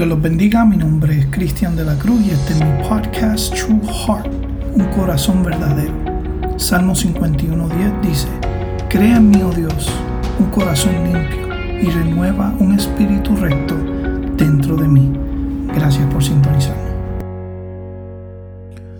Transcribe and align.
Dios 0.00 0.08
los 0.08 0.22
bendiga, 0.22 0.64
mi 0.64 0.78
nombre 0.78 1.18
es 1.18 1.26
Cristian 1.26 1.76
de 1.76 1.84
la 1.84 1.94
Cruz 1.98 2.22
y 2.22 2.30
este 2.30 2.54
es 2.54 2.64
mi 2.64 2.88
podcast 2.88 3.52
True 3.52 3.82
Heart, 3.82 4.32
un 4.72 4.86
corazón 4.96 5.42
verdadero. 5.42 5.92
Salmo 6.58 6.94
51.10 6.94 8.00
dice, 8.00 8.26
Crea 8.88 9.18
en 9.18 9.28
mí, 9.28 9.42
oh 9.42 9.52
Dios, 9.52 9.92
un 10.38 10.46
corazón 10.46 10.94
limpio 11.04 11.46
y 11.82 11.90
renueva 11.90 12.48
un 12.60 12.76
espíritu 12.76 13.36
recto 13.36 13.76
dentro 14.38 14.74
de 14.76 14.88
mí. 14.88 15.12
Gracias 15.74 16.10
por 16.10 16.24
sintonizarme. 16.24 16.94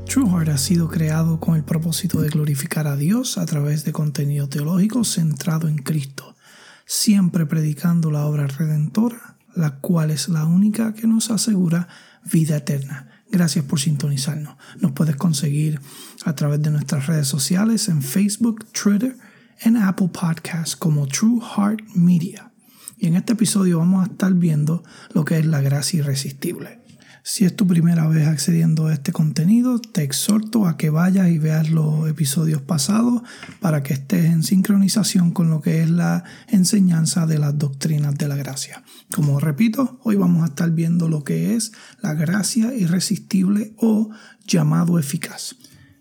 True 0.05 0.29
Heart 0.29 0.51
ha 0.51 0.59
sido 0.59 0.87
creado 0.89 1.41
con 1.41 1.57
el 1.57 1.65
propósito 1.65 2.21
de 2.21 2.29
glorificar 2.29 2.87
a 2.87 2.97
Dios 2.97 3.39
a 3.39 3.47
través 3.47 3.87
de 3.87 3.93
contenido 3.93 4.51
teológico 4.51 5.05
centrado 5.05 5.67
en 5.67 5.79
Cristo, 5.79 6.37
siempre 6.85 7.47
predicando 7.47 8.11
la 8.11 8.27
obra 8.27 8.47
redentora 8.49 9.40
la 9.55 9.79
cual 9.79 10.11
es 10.11 10.29
la 10.29 10.45
única 10.45 10.95
que 10.95 11.07
nos 11.07 11.31
asegura 11.31 11.89
vida 12.31 12.57
eterna. 12.57 13.09
Gracias 13.31 13.65
por 13.65 13.81
sintonizarnos. 13.81 14.57
Nos 14.81 14.93
puedes 14.93 15.17
conseguir 15.17 15.81
a 16.25 16.35
través 16.35 16.63
de 16.63 16.71
nuestras 16.71 17.07
redes 17.07 17.29
sociales 17.29 17.89
en 17.89 18.03
Facebook, 18.03 18.67
Twitter, 18.73 19.17
en 19.61 19.77
Apple 19.77 20.09
Podcasts 20.09 20.77
como 20.77 21.07
True 21.07 21.41
Heart 21.41 21.83
Media. 21.95 22.53
Y 22.99 23.07
en 23.07 23.15
este 23.15 23.33
episodio 23.33 23.79
vamos 23.79 24.07
a 24.07 24.13
estar 24.13 24.35
viendo 24.35 24.83
lo 25.15 25.25
que 25.25 25.39
es 25.39 25.47
la 25.47 25.61
gracia 25.61 26.01
irresistible. 26.01 26.80
Si 27.23 27.45
es 27.45 27.55
tu 27.55 27.67
primera 27.67 28.09
vez 28.09 28.27
accediendo 28.27 28.87
a 28.87 28.95
este 28.95 29.13
contenido, 29.13 29.79
te 29.79 30.03
exhorto 30.03 30.67
a 30.67 30.79
que 30.79 30.89
vayas 30.89 31.29
y 31.29 31.39
veas 31.39 31.71
los 31.71 32.09
episodios 32.09 32.63
pasados 32.63 33.23
para 33.61 33.83
que 33.83 33.93
estés 33.93 34.25
en 34.25 34.43
sincronización 34.43 35.31
con 35.31 35.51
lo 35.51 35.61
que 35.61 35.83
es 35.83 35.91
la 35.91 36.25
enseñanza 36.49 37.27
de 37.27 37.39
las 37.39 37.59
doctrinas 37.59 38.17
de 38.17 38.27
la 38.27 38.37
gracia. 38.37 38.83
Como 39.13 39.39
repito, 39.39 40.01
hoy 40.03 40.17
vamos 40.17 40.45
a 40.45 40.47
estar 40.47 40.71
viendo 40.71 41.09
lo 41.09 41.23
que 41.23 41.55
es 41.55 41.73
la 42.01 42.15
gracia 42.15 42.75
irresistible 42.75 43.75
o 43.77 44.11
llamado 44.47 44.99
eficaz. 44.99 45.57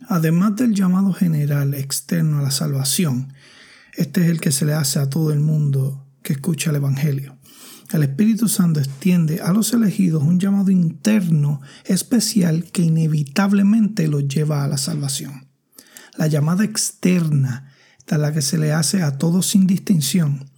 Además 0.07 0.55
del 0.55 0.73
llamado 0.73 1.11
general 1.11 1.73
externo 1.73 2.39
a 2.39 2.43
la 2.43 2.51
salvación, 2.51 3.33
este 3.95 4.21
es 4.21 4.29
el 4.29 4.39
que 4.39 4.53
se 4.53 4.65
le 4.65 4.73
hace 4.73 4.99
a 4.99 5.09
todo 5.09 5.33
el 5.33 5.41
mundo 5.41 6.07
que 6.23 6.33
escucha 6.33 6.69
el 6.69 6.77
Evangelio. 6.77 7.37
El 7.91 8.03
Espíritu 8.03 8.47
Santo 8.47 8.79
extiende 8.79 9.41
a 9.41 9.51
los 9.51 9.73
elegidos 9.73 10.21
un 10.21 10.39
llamado 10.39 10.69
interno 10.69 11.61
especial 11.85 12.65
que 12.71 12.83
inevitablemente 12.83 14.07
los 14.07 14.27
lleva 14.27 14.63
a 14.63 14.67
la 14.67 14.77
salvación. 14.77 15.47
La 16.15 16.27
llamada 16.27 16.63
externa, 16.63 17.73
esta 17.97 18.17
la 18.17 18.31
que 18.31 18.43
se 18.43 18.59
le 18.59 18.73
hace 18.73 19.01
a 19.01 19.17
todos 19.17 19.47
sin 19.47 19.65
distinción, 19.65 20.51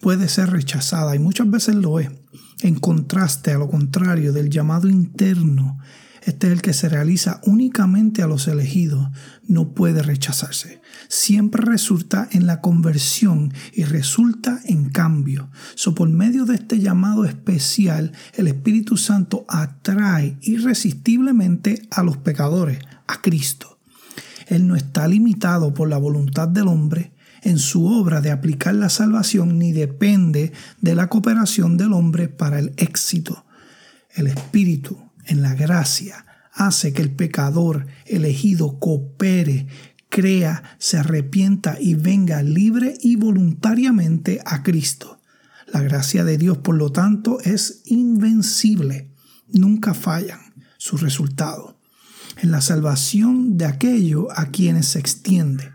puede 0.00 0.28
ser 0.28 0.50
rechazada 0.50 1.16
y 1.16 1.18
muchas 1.18 1.50
veces 1.50 1.76
lo 1.76 1.98
es, 1.98 2.10
en 2.60 2.74
contraste 2.74 3.52
a 3.52 3.58
lo 3.58 3.68
contrario 3.68 4.32
del 4.32 4.50
llamado 4.50 4.88
interno 4.88 5.78
este 6.26 6.48
es 6.48 6.52
el 6.54 6.60
que 6.60 6.72
se 6.72 6.88
realiza 6.88 7.40
únicamente 7.44 8.20
a 8.20 8.26
los 8.26 8.48
elegidos, 8.48 9.10
no 9.46 9.74
puede 9.74 10.02
rechazarse. 10.02 10.82
Siempre 11.06 11.64
resulta 11.64 12.28
en 12.32 12.48
la 12.48 12.60
conversión 12.60 13.54
y 13.72 13.84
resulta 13.84 14.58
en 14.64 14.90
cambio. 14.90 15.48
So, 15.76 15.94
por 15.94 16.08
medio 16.08 16.44
de 16.44 16.56
este 16.56 16.80
llamado 16.80 17.26
especial, 17.26 18.10
el 18.34 18.48
Espíritu 18.48 18.96
Santo 18.96 19.44
atrae 19.48 20.36
irresistiblemente 20.42 21.86
a 21.92 22.02
los 22.02 22.16
pecadores, 22.16 22.80
a 23.06 23.22
Cristo. 23.22 23.78
Él 24.48 24.66
no 24.66 24.74
está 24.74 25.06
limitado 25.06 25.74
por 25.74 25.88
la 25.88 25.96
voluntad 25.96 26.48
del 26.48 26.66
hombre 26.66 27.12
en 27.42 27.60
su 27.60 27.86
obra 27.86 28.20
de 28.20 28.32
aplicar 28.32 28.74
la 28.74 28.88
salvación 28.88 29.60
ni 29.60 29.70
depende 29.70 30.52
de 30.80 30.94
la 30.96 31.08
cooperación 31.08 31.76
del 31.76 31.92
hombre 31.92 32.28
para 32.28 32.58
el 32.58 32.72
éxito. 32.76 33.44
El 34.12 34.26
Espíritu 34.26 35.05
en 35.26 35.42
la 35.42 35.54
gracia 35.54 36.24
hace 36.52 36.92
que 36.92 37.02
el 37.02 37.10
pecador 37.10 37.86
elegido 38.06 38.78
coopere, 38.78 39.66
crea, 40.08 40.62
se 40.78 40.96
arrepienta 40.96 41.76
y 41.78 41.94
venga 41.94 42.42
libre 42.42 42.96
y 43.00 43.16
voluntariamente 43.16 44.40
a 44.44 44.62
Cristo. 44.62 45.20
La 45.66 45.82
gracia 45.82 46.24
de 46.24 46.38
Dios, 46.38 46.58
por 46.58 46.76
lo 46.76 46.90
tanto, 46.92 47.38
es 47.40 47.82
invencible. 47.84 49.10
Nunca 49.52 49.94
fallan 49.94 50.54
su 50.78 50.96
resultado. 50.96 51.78
En 52.38 52.50
la 52.50 52.60
salvación 52.60 53.58
de 53.58 53.66
aquello 53.66 54.28
a 54.34 54.46
quienes 54.46 54.86
se 54.86 54.98
extiende. 54.98 55.72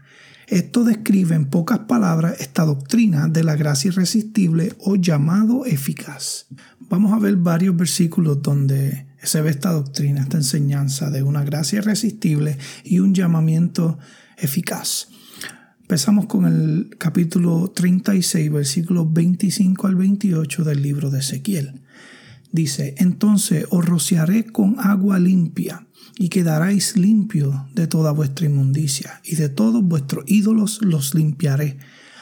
Esto 0.47 0.83
describe 0.83 1.35
en 1.35 1.45
pocas 1.45 1.79
palabras 1.79 2.39
esta 2.39 2.65
doctrina 2.65 3.27
de 3.27 3.43
la 3.43 3.55
gracia 3.55 3.89
irresistible 3.89 4.73
o 4.79 4.95
llamado 4.95 5.65
eficaz. 5.65 6.47
Vamos 6.79 7.13
a 7.13 7.19
ver 7.19 7.37
varios 7.37 7.75
versículos 7.75 8.41
donde 8.41 9.10
se 9.23 9.41
ve 9.41 9.49
esta 9.51 9.71
doctrina, 9.71 10.21
esta 10.21 10.37
enseñanza 10.37 11.09
de 11.09 11.23
una 11.23 11.43
gracia 11.43 11.79
irresistible 11.79 12.57
y 12.83 12.99
un 12.99 13.13
llamamiento 13.13 13.99
eficaz. 14.37 15.09
Empezamos 15.81 16.25
con 16.25 16.45
el 16.45 16.95
capítulo 16.97 17.71
36, 17.75 18.51
versículos 18.51 19.11
25 19.11 19.87
al 19.87 19.95
28 19.95 20.63
del 20.63 20.81
libro 20.81 21.09
de 21.09 21.19
Ezequiel. 21.19 21.81
Dice, 22.51 22.95
entonces 22.97 23.65
os 23.69 23.85
rociaré 23.85 24.45
con 24.45 24.77
agua 24.79 25.19
limpia 25.19 25.85
y 26.17 26.29
quedaréis 26.29 26.97
limpio 26.97 27.67
de 27.73 27.87
toda 27.87 28.11
vuestra 28.11 28.45
inmundicia 28.45 29.21
y 29.23 29.35
de 29.35 29.49
todos 29.49 29.83
vuestros 29.83 30.23
ídolos 30.27 30.81
los 30.81 31.13
limpiaré 31.13 31.77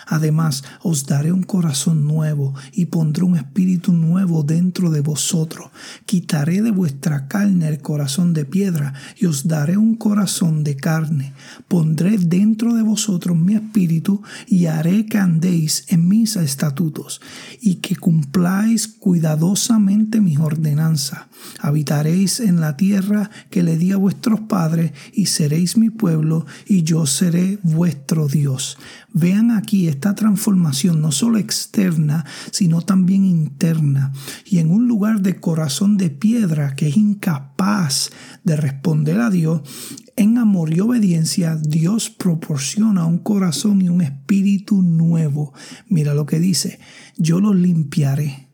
Además, 0.09 0.64
os 0.81 1.06
daré 1.06 1.31
un 1.31 1.44
corazón 1.44 2.08
nuevo 2.08 2.56
y 2.74 2.86
pondré 2.86 3.24
un 3.24 3.38
espíritu 3.38 3.94
nuevo 3.94 4.42
dentro 4.42 4.90
de 4.90 5.02
vosotros. 5.02 5.70
Quitaré 6.08 6.64
de 6.64 6.72
vuestra 6.72 7.28
carne 7.28 7.68
el 7.68 7.80
corazón 7.80 8.34
de 8.34 8.44
piedra 8.44 8.94
y 9.18 9.28
os 9.28 9.47
daré 9.47 9.78
un 9.78 9.96
corazón 9.96 10.64
de 10.64 10.75
carne. 10.75 11.34
Pondré 11.68 12.18
dentro 12.18 12.74
de 12.74 12.81
vosotros 12.81 13.38
mi 13.38 13.53
espíritu 13.53 14.24
y 14.47 14.66
haré 14.66 15.06
que 15.06 15.20
andéis 15.20 15.86
en 15.90 16.08
mis 16.08 16.36
estatutos 16.36 17.22
y 17.62 17.76
que 17.76 17.96
cumpláis 17.96 18.88
cuidadosamente 18.88 20.22
mis 20.22 20.40
ordenanzas. 20.40 21.20
Habitaréis 21.59 22.40
en 22.40 22.59
la 22.59 22.78
tierra 22.78 23.30
que 23.52 23.64
le 23.64 23.78
di 23.78 23.91
a 23.91 23.97
vuestros 23.97 24.40
padres 24.41 24.91
y 25.14 25.28
seréis 25.28 25.78
mi 25.78 25.91
pueblo 25.91 26.46
y 26.68 26.84
yo 26.84 27.06
seré 27.06 27.59
vuestro 27.64 28.28
Dios. 28.28 28.78
Vean 29.14 29.52
aquí 29.52 29.88
esta 30.00 30.16
transformación 30.16 31.02
no 31.02 31.12
solo 31.12 31.38
externa, 31.40 32.26
sino 32.52 32.80
también 32.82 33.26
interna. 33.26 34.14
Y 34.46 34.60
en 34.60 34.72
un 34.72 34.88
lugar 34.88 35.20
de 35.20 35.42
corazón 35.42 35.98
de 35.98 36.10
piedra 36.10 36.74
que 36.74 36.88
es 36.88 36.96
incapaz 36.96 38.09
de 38.46 38.56
responder 38.56 39.20
a 39.20 39.30
Dios, 39.30 39.62
en 40.16 40.38
amor 40.38 40.74
y 40.74 40.80
obediencia, 40.80 41.58
Dios 41.58 42.09
proporciona 42.09 43.06
un 43.06 43.18
corazón 43.18 43.82
y 43.82 43.90
un 43.90 44.02
espíritu 44.02 44.82
nuevo. 44.82 45.54
Mira 45.90 46.14
lo 46.14 46.26
que 46.26 46.40
dice, 46.40 46.80
yo 47.18 47.42
los 47.42 47.58
limpiaré 47.58 48.48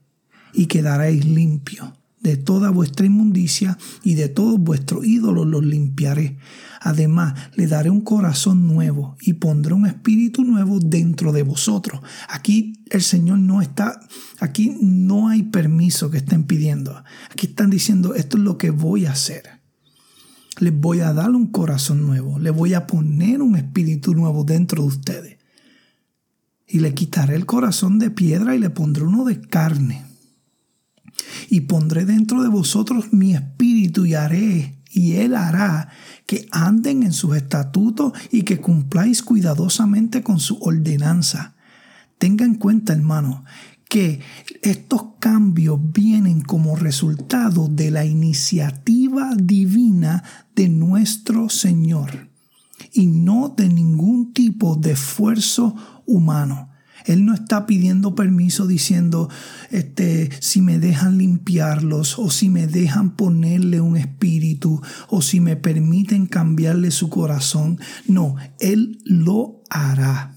y 0.52 0.66
quedaréis 0.66 1.26
limpios 1.26 1.90
de 2.22 2.38
toda 2.38 2.72
vuestra 2.72 3.06
inmundicia 3.06 3.78
y 4.04 4.16
de 4.16 4.30
todos 4.30 4.60
vuestros 4.60 5.06
ídolos 5.06 5.46
los 5.46 5.64
limpiaré. 5.64 6.38
Además, 6.86 7.34
le 7.56 7.66
daré 7.66 7.90
un 7.90 8.02
corazón 8.02 8.68
nuevo 8.68 9.18
y 9.20 9.34
pondré 9.34 9.74
un 9.74 9.88
espíritu 9.88 10.44
nuevo 10.44 10.78
dentro 10.80 11.32
de 11.32 11.42
vosotros. 11.42 12.00
Aquí 12.30 12.84
el 12.92 13.02
Señor 13.02 13.40
no 13.40 13.64
está, 13.64 14.00
aquí 14.40 14.78
no 14.80 15.28
hay 15.30 15.42
permiso 15.42 16.12
que 16.12 16.18
estén 16.18 16.44
pidiendo. 16.44 17.04
Aquí 17.32 17.48
están 17.48 17.72
diciendo, 17.72 18.14
esto 18.14 18.38
es 18.38 18.44
lo 18.44 18.60
que 18.60 18.70
voy 18.70 19.08
a 19.08 19.14
hacer. 19.14 19.62
Les 20.60 20.80
voy 20.80 21.00
a 21.00 21.12
dar 21.12 21.32
un 21.32 21.48
corazón 21.48 22.06
nuevo, 22.06 22.38
le 22.38 22.52
voy 22.52 22.76
a 22.76 22.86
poner 22.86 23.42
un 23.42 23.56
espíritu 23.56 24.14
nuevo 24.14 24.44
dentro 24.44 24.84
de 24.84 24.88
ustedes. 24.88 25.38
Y 26.68 26.82
le 26.82 26.94
quitaré 26.94 27.36
el 27.36 27.48
corazón 27.48 27.98
de 27.98 28.12
piedra 28.12 28.56
y 28.56 28.60
le 28.60 28.70
pondré 28.70 29.06
uno 29.06 29.26
de 29.26 29.42
carne 29.42 30.06
y 31.50 31.62
pondré 31.62 32.06
dentro 32.06 32.44
de 32.44 32.50
vosotros 32.50 33.12
mi 33.12 33.34
espíritu 33.34 34.06
y 34.06 34.14
haré, 34.14 34.84
y 34.92 35.14
él 35.14 35.36
hará 35.36 35.90
que 36.26 36.48
anden 36.52 37.04
en 37.04 37.14
sus 37.14 37.36
estatutos 37.36 38.14
y 38.32 38.44
que 38.44 38.60
cumpláis 38.60 39.22
cuidadosamente 39.22 40.24
con 40.24 40.40
su 40.40 40.58
ordenanza. 40.60 41.56
Tenga 42.18 42.46
en 42.46 42.56
cuenta, 42.56 42.94
hermano, 42.94 43.44
que 43.90 44.20
estos 44.62 45.04
cambios 45.20 45.80
vienen 45.94 46.42
como 46.42 46.76
resultado 46.76 47.68
de 47.68 47.92
la 47.92 48.06
iniciativa 48.06 49.36
divina 49.36 50.24
de 50.56 50.70
nuestro 50.70 51.50
Señor 51.50 52.30
y 52.92 53.06
no 53.08 53.54
de 53.56 53.70
ningún 53.70 54.34
tipo 54.34 54.76
de 54.76 54.94
esfuerzo 54.94 55.76
humano. 56.06 56.70
Él 57.06 57.26
no 57.26 57.34
está 57.34 57.66
pidiendo 57.66 58.16
permiso 58.16 58.68
diciendo, 58.68 59.30
este, 59.72 60.30
si 60.42 60.62
me 60.62 60.80
dejan 60.80 61.18
limpiarlos 61.18 62.18
o 62.20 62.30
si 62.30 62.50
me 62.50 62.68
dejan 62.68 63.16
ponerle 63.16 63.80
un 63.80 63.96
espíritu 63.96 64.82
o 65.08 65.22
si 65.22 65.40
me 65.40 65.56
permiten 65.56 66.26
cambiarle 66.26 66.92
su 66.92 67.10
corazón. 67.10 67.80
No, 68.08 68.36
Él 68.60 69.00
lo 69.06 69.62
hará. 69.70 70.34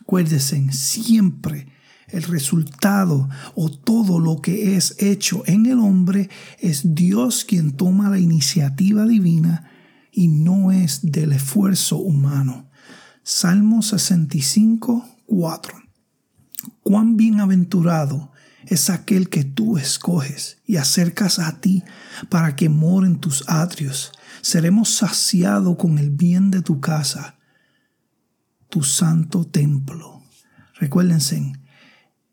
Acuérdense, 0.00 0.72
siempre 0.72 1.68
el 2.08 2.24
resultado 2.24 3.28
o 3.54 3.70
todo 3.70 4.18
lo 4.18 4.40
que 4.40 4.76
es 4.76 4.96
hecho 4.98 5.42
en 5.46 5.66
el 5.66 5.78
hombre 5.78 6.28
es 6.58 6.94
Dios 6.94 7.44
quien 7.44 7.72
toma 7.72 8.10
la 8.10 8.18
iniciativa 8.18 9.06
divina 9.06 9.70
y 10.12 10.28
no 10.28 10.72
es 10.72 11.00
del 11.02 11.32
esfuerzo 11.32 11.98
humano. 11.98 12.68
Salmo 13.22 13.82
65, 13.82 15.04
4. 15.30 15.80
Cuán 16.82 17.16
bienaventurado 17.16 18.32
es 18.66 18.90
aquel 18.90 19.28
que 19.28 19.44
tú 19.44 19.78
escoges 19.78 20.58
y 20.66 20.76
acercas 20.76 21.38
a 21.38 21.60
ti 21.60 21.84
para 22.28 22.56
que 22.56 22.68
moren 22.68 23.20
tus 23.20 23.48
atrios. 23.48 24.10
Seremos 24.42 24.90
saciados 24.90 25.76
con 25.76 25.98
el 25.98 26.10
bien 26.10 26.50
de 26.50 26.62
tu 26.62 26.80
casa, 26.80 27.38
tu 28.68 28.82
santo 28.82 29.46
templo. 29.46 30.20
Recuérdense, 30.74 31.52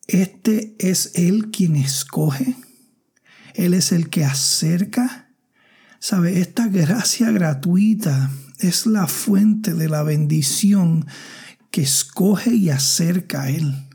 este 0.07 0.75
es 0.79 1.11
Él 1.13 1.51
quien 1.51 1.75
escoge, 1.75 2.55
Él 3.53 3.75
es 3.75 3.91
el 3.91 4.09
que 4.09 4.25
acerca. 4.25 5.29
¿Sabe? 5.99 6.39
Esta 6.39 6.67
gracia 6.67 7.31
gratuita 7.31 8.31
es 8.59 8.87
la 8.87 9.07
fuente 9.07 9.73
de 9.73 9.87
la 9.87 10.03
bendición 10.03 11.05
que 11.71 11.81
escoge 11.81 12.53
y 12.53 12.69
acerca 12.69 13.43
a 13.43 13.49
Él. 13.49 13.87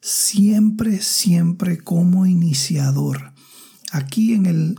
Siempre, 0.00 1.00
siempre 1.00 1.78
como 1.78 2.26
iniciador. 2.26 3.32
Aquí 3.92 4.32
en 4.34 4.46
el 4.46 4.78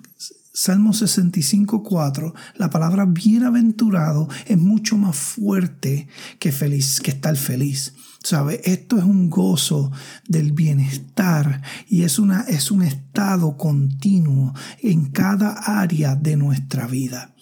Salmo 0.56 0.92
65.4, 0.92 2.34
la 2.58 2.70
palabra 2.70 3.06
bienaventurado 3.06 4.28
es 4.46 4.58
mucho 4.58 4.98
más 4.98 5.16
fuerte 5.16 6.08
que 6.38 6.52
feliz, 6.52 7.00
que 7.02 7.10
estar 7.10 7.36
feliz. 7.36 7.94
¿Sabe? 8.24 8.62
Esto 8.64 8.98
es 8.98 9.04
un 9.04 9.30
gozo 9.30 9.92
del 10.28 10.54
bienestar 10.54 11.62
y 11.90 12.04
es, 12.04 12.20
una, 12.20 12.42
es 12.44 12.72
un 12.72 12.84
estado 12.84 13.58
continuo 13.58 14.54
en 14.82 15.08
cada 15.08 15.52
área 15.52 16.16
de 16.16 16.38
nuestra 16.38 16.88
vida. 16.88 17.33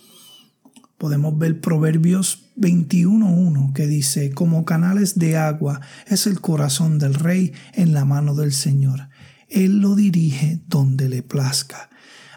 Podemos 1.01 1.35
ver 1.35 1.59
Proverbios 1.61 2.51
21.1 2.57 3.73
que 3.73 3.87
dice, 3.87 4.29
como 4.29 4.65
canales 4.65 5.17
de 5.17 5.35
agua 5.35 5.81
es 6.05 6.27
el 6.27 6.39
corazón 6.41 6.99
del 6.99 7.15
rey 7.15 7.53
en 7.73 7.95
la 7.95 8.05
mano 8.05 8.35
del 8.35 8.53
Señor. 8.53 9.09
Él 9.49 9.79
lo 9.79 9.95
dirige 9.95 10.59
donde 10.67 11.09
le 11.09 11.23
plazca. 11.23 11.89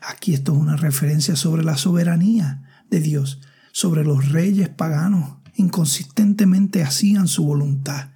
Aquí 0.09 0.33
esto 0.33 0.55
es 0.55 0.59
una 0.59 0.79
referencia 0.79 1.37
sobre 1.37 1.63
la 1.63 1.77
soberanía 1.77 2.63
de 2.89 3.01
Dios, 3.01 3.43
sobre 3.71 4.03
los 4.03 4.31
reyes 4.31 4.71
paganos. 4.71 5.37
Inconsistentemente 5.57 6.83
hacían 6.83 7.29
su 7.29 7.45
voluntad. 7.45 8.13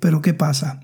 Pero 0.00 0.22
¿qué 0.22 0.32
pasa? 0.32 0.80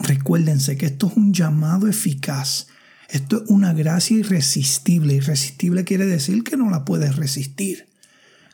Recuérdense 0.00 0.76
que 0.76 0.84
esto 0.84 1.06
es 1.06 1.16
un 1.16 1.32
llamado 1.32 1.88
eficaz. 1.88 2.66
Esto 3.08 3.42
es 3.42 3.48
una 3.48 3.72
gracia 3.72 4.18
irresistible. 4.18 5.14
Irresistible 5.14 5.84
quiere 5.84 6.04
decir 6.04 6.44
que 6.44 6.58
no 6.58 6.68
la 6.68 6.84
puedes 6.84 7.16
resistir. 7.16 7.88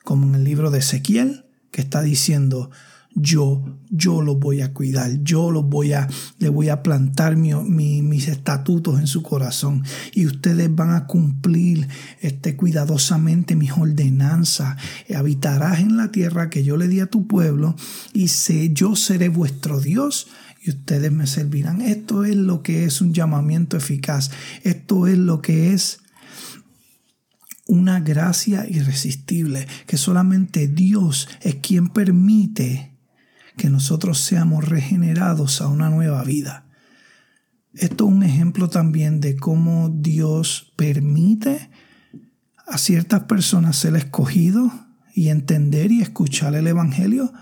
Como 0.05 0.27
en 0.29 0.37
el 0.37 0.45
libro 0.45 0.71
de 0.71 0.79
Ezequiel, 0.79 1.47
que 1.73 1.81
está 1.81 2.03
diciendo, 2.03 2.71
yo, 3.15 3.65
yo 3.91 4.23
los 4.23 4.39
voy 4.39 4.61
a 4.61 4.73
cuidar, 4.73 5.23
yo 5.23 5.51
los 5.51 5.69
voy 5.69 5.93
a, 5.93 6.09
le 6.39 6.49
voy 6.49 6.69
a 6.69 6.83
plantar 6.83 7.37
mis 7.37 8.29
estatutos 8.29 8.99
en 8.99 9.07
su 9.07 9.23
corazón 9.23 9.85
y 10.13 10.27
ustedes 10.27 10.75
van 10.75 10.91
a 10.91 11.07
cumplir 11.07 11.89
este, 12.21 12.57
cuidadosamente 12.57 13.57
mis 13.57 13.73
ordenanzas. 13.73 14.77
Habitarás 15.15 15.81
en 15.81 15.97
la 15.97 16.11
tierra 16.11 16.51
que 16.51 16.65
yo 16.65 16.77
le 16.77 16.89
di 16.89 17.01
a 17.01 17.07
tu 17.07 17.27
pueblo 17.27 17.77
y 18.13 18.29
sé, 18.29 18.73
yo 18.73 18.97
seré 18.97 19.29
vuestro 19.29 19.81
Dios 19.81 20.29
y 20.61 20.71
ustedes 20.71 21.13
me 21.13 21.27
servirán. 21.27 21.83
Esto 21.83 22.25
es 22.25 22.37
lo 22.37 22.63
que 22.63 22.85
es 22.85 23.01
un 23.01 23.13
llamamiento 23.13 23.77
eficaz. 23.77 24.31
Esto 24.63 25.07
es 25.07 25.19
lo 25.19 25.41
que 25.41 25.73
es 25.73 26.04
una 27.67 28.01
gracia 28.01 28.67
irresistible, 28.69 29.67
que 29.87 29.97
solamente 29.97 30.69
Dios 30.69 31.29
es 31.41 31.57
quien 31.57 31.89
permite 31.89 32.97
que 33.57 33.71
nosotros 33.71 34.19
seamos 34.19 34.69
regenerados 34.69 35.61
a 35.61 35.69
una 35.69 35.89
nueva 35.91 36.23
vida. 36.25 36.67
Esto 37.75 38.07
es 38.07 38.13
un 38.13 38.23
ejemplo 38.23 38.69
también 38.69 39.21
de 39.21 39.37
cómo 39.37 39.89
Dios 39.89 40.73
permite 40.77 41.71
a 42.67 42.79
ciertas 42.79 43.25
personas 43.25 43.77
ser 43.77 43.97
escogidos 43.97 44.73
y 45.15 45.29
entender 45.29 45.93
y 45.93 46.03
escuchar 46.03 46.55
el 46.55 46.67
Evangelio, 46.67 47.33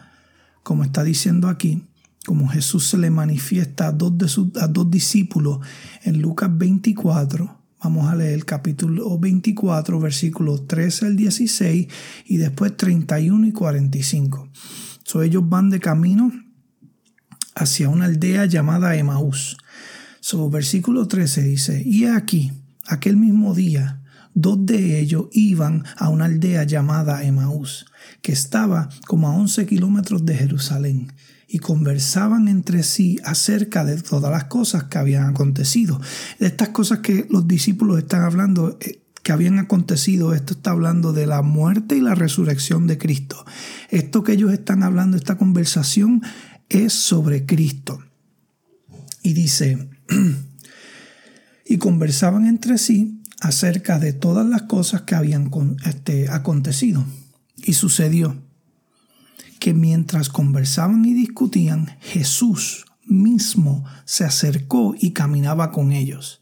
como 0.62 0.84
está 0.84 1.04
diciendo 1.04 1.48
aquí, 1.48 1.86
como 2.26 2.48
Jesús 2.48 2.86
se 2.86 2.98
le 2.98 3.10
manifiesta 3.10 3.88
a 3.88 3.92
dos, 3.92 4.16
de 4.16 4.28
sus, 4.28 4.56
a 4.56 4.68
dos 4.68 4.90
discípulos 4.90 5.58
en 6.02 6.20
Lucas 6.22 6.50
24. 6.56 7.61
Vamos 7.82 8.08
a 8.08 8.14
leer 8.14 8.44
capítulo 8.44 9.18
24, 9.18 9.98
versículos 9.98 10.66
13 10.66 11.06
al 11.06 11.16
16 11.16 11.88
y 12.26 12.36
después 12.36 12.76
31 12.76 13.46
y 13.48 13.52
45 13.52 14.48
ellos 15.20 15.46
van 15.46 15.68
de 15.68 15.80
camino 15.80 16.32
hacia 17.54 17.90
una 17.90 18.06
aldea 18.06 18.46
llamada 18.46 18.96
Emaús. 18.96 19.58
So, 20.20 20.48
versículo 20.48 21.06
13 21.08 21.42
dice, 21.42 21.82
y 21.84 22.06
aquí, 22.06 22.52
aquel 22.86 23.16
mismo 23.16 23.54
día, 23.54 24.00
dos 24.32 24.64
de 24.64 25.00
ellos 25.00 25.26
iban 25.32 25.84
a 25.96 26.08
una 26.08 26.24
aldea 26.26 26.64
llamada 26.64 27.24
Emaús, 27.24 27.86
que 28.22 28.32
estaba 28.32 28.88
como 29.06 29.28
a 29.28 29.34
11 29.34 29.66
kilómetros 29.66 30.24
de 30.24 30.36
Jerusalén, 30.36 31.12
y 31.54 31.58
conversaban 31.58 32.48
entre 32.48 32.82
sí 32.82 33.18
acerca 33.24 33.84
de 33.84 34.00
todas 34.00 34.32
las 34.32 34.44
cosas 34.44 34.84
que 34.84 34.96
habían 34.96 35.28
acontecido. 35.28 36.00
De 36.38 36.46
estas 36.46 36.70
cosas 36.70 37.00
que 37.00 37.26
los 37.28 37.46
discípulos 37.46 37.98
están 37.98 38.22
hablando, 38.22 38.78
eh, 38.80 39.02
que 39.22 39.32
habían 39.32 39.58
acontecido. 39.58 40.32
Esto 40.32 40.54
está 40.54 40.70
hablando 40.70 41.12
de 41.12 41.26
la 41.26 41.42
muerte 41.42 41.94
y 41.94 42.00
la 42.00 42.14
resurrección 42.14 42.86
de 42.86 42.96
Cristo. 42.96 43.44
Esto 43.90 44.24
que 44.24 44.32
ellos 44.32 44.50
están 44.50 44.82
hablando, 44.82 45.18
esta 45.18 45.36
conversación, 45.36 46.22
es 46.70 46.94
sobre 46.94 47.44
Cristo. 47.44 48.02
Y 49.22 49.34
dice, 49.34 49.90
y 51.66 51.76
conversaban 51.76 52.46
entre 52.46 52.78
sí 52.78 53.20
acerca 53.42 53.98
de 53.98 54.14
todas 54.14 54.46
las 54.46 54.62
cosas 54.62 55.02
que 55.02 55.16
habían 55.16 55.50
este, 55.84 56.30
acontecido. 56.30 57.04
Y 57.56 57.74
sucedió 57.74 58.42
que 59.62 59.74
mientras 59.74 60.28
conversaban 60.28 61.04
y 61.04 61.14
discutían, 61.14 61.96
Jesús 62.00 62.84
mismo 63.04 63.84
se 64.04 64.24
acercó 64.24 64.96
y 64.98 65.12
caminaba 65.12 65.70
con 65.70 65.92
ellos 65.92 66.40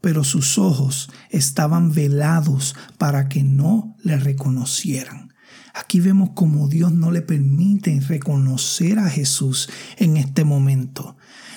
pero 0.00 0.22
sus 0.22 0.56
ojos 0.56 1.10
estaban 1.30 1.92
velados 1.92 2.76
para 2.96 3.28
que 3.28 3.42
no 3.42 3.96
le 4.04 4.16
reconocieran. 4.16 5.34
Aquí 5.74 5.98
vemos 5.98 6.30
como 6.36 6.68
Dios 6.68 6.92
no 6.92 7.10
le 7.10 7.22
permite 7.22 7.98
reconocer 8.06 9.00
a 9.00 9.10
Jesús 9.10 9.68
en 9.96 10.16
este 10.16 10.44
momento. 10.44 11.16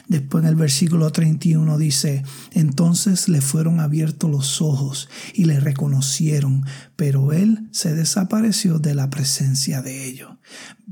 Después 0.10 0.44
en 0.44 0.50
el 0.50 0.56
versículo 0.56 1.10
31 1.12 1.78
dice, 1.78 2.24
entonces 2.52 3.30
le 3.30 3.40
fueron 3.40 3.80
abiertos 3.80 4.30
los 4.30 4.62
ojos 4.62 5.08
y 5.34 5.46
le 5.46 5.62
reconocieron, 5.62 6.66
pero 6.98 7.32
él 7.32 7.70
se 7.72 7.96
desapareció 7.96 8.80
de 8.80 8.96
la 8.96 9.10
presencia 9.10 9.82
de 9.82 10.06
ellos. 10.06 10.32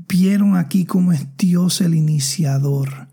Vieron 0.08 0.56
aquí 0.56 0.86
cómo 0.86 1.12
es 1.12 1.26
Dios 1.36 1.82
el 1.82 1.94
iniciador. 1.94 3.08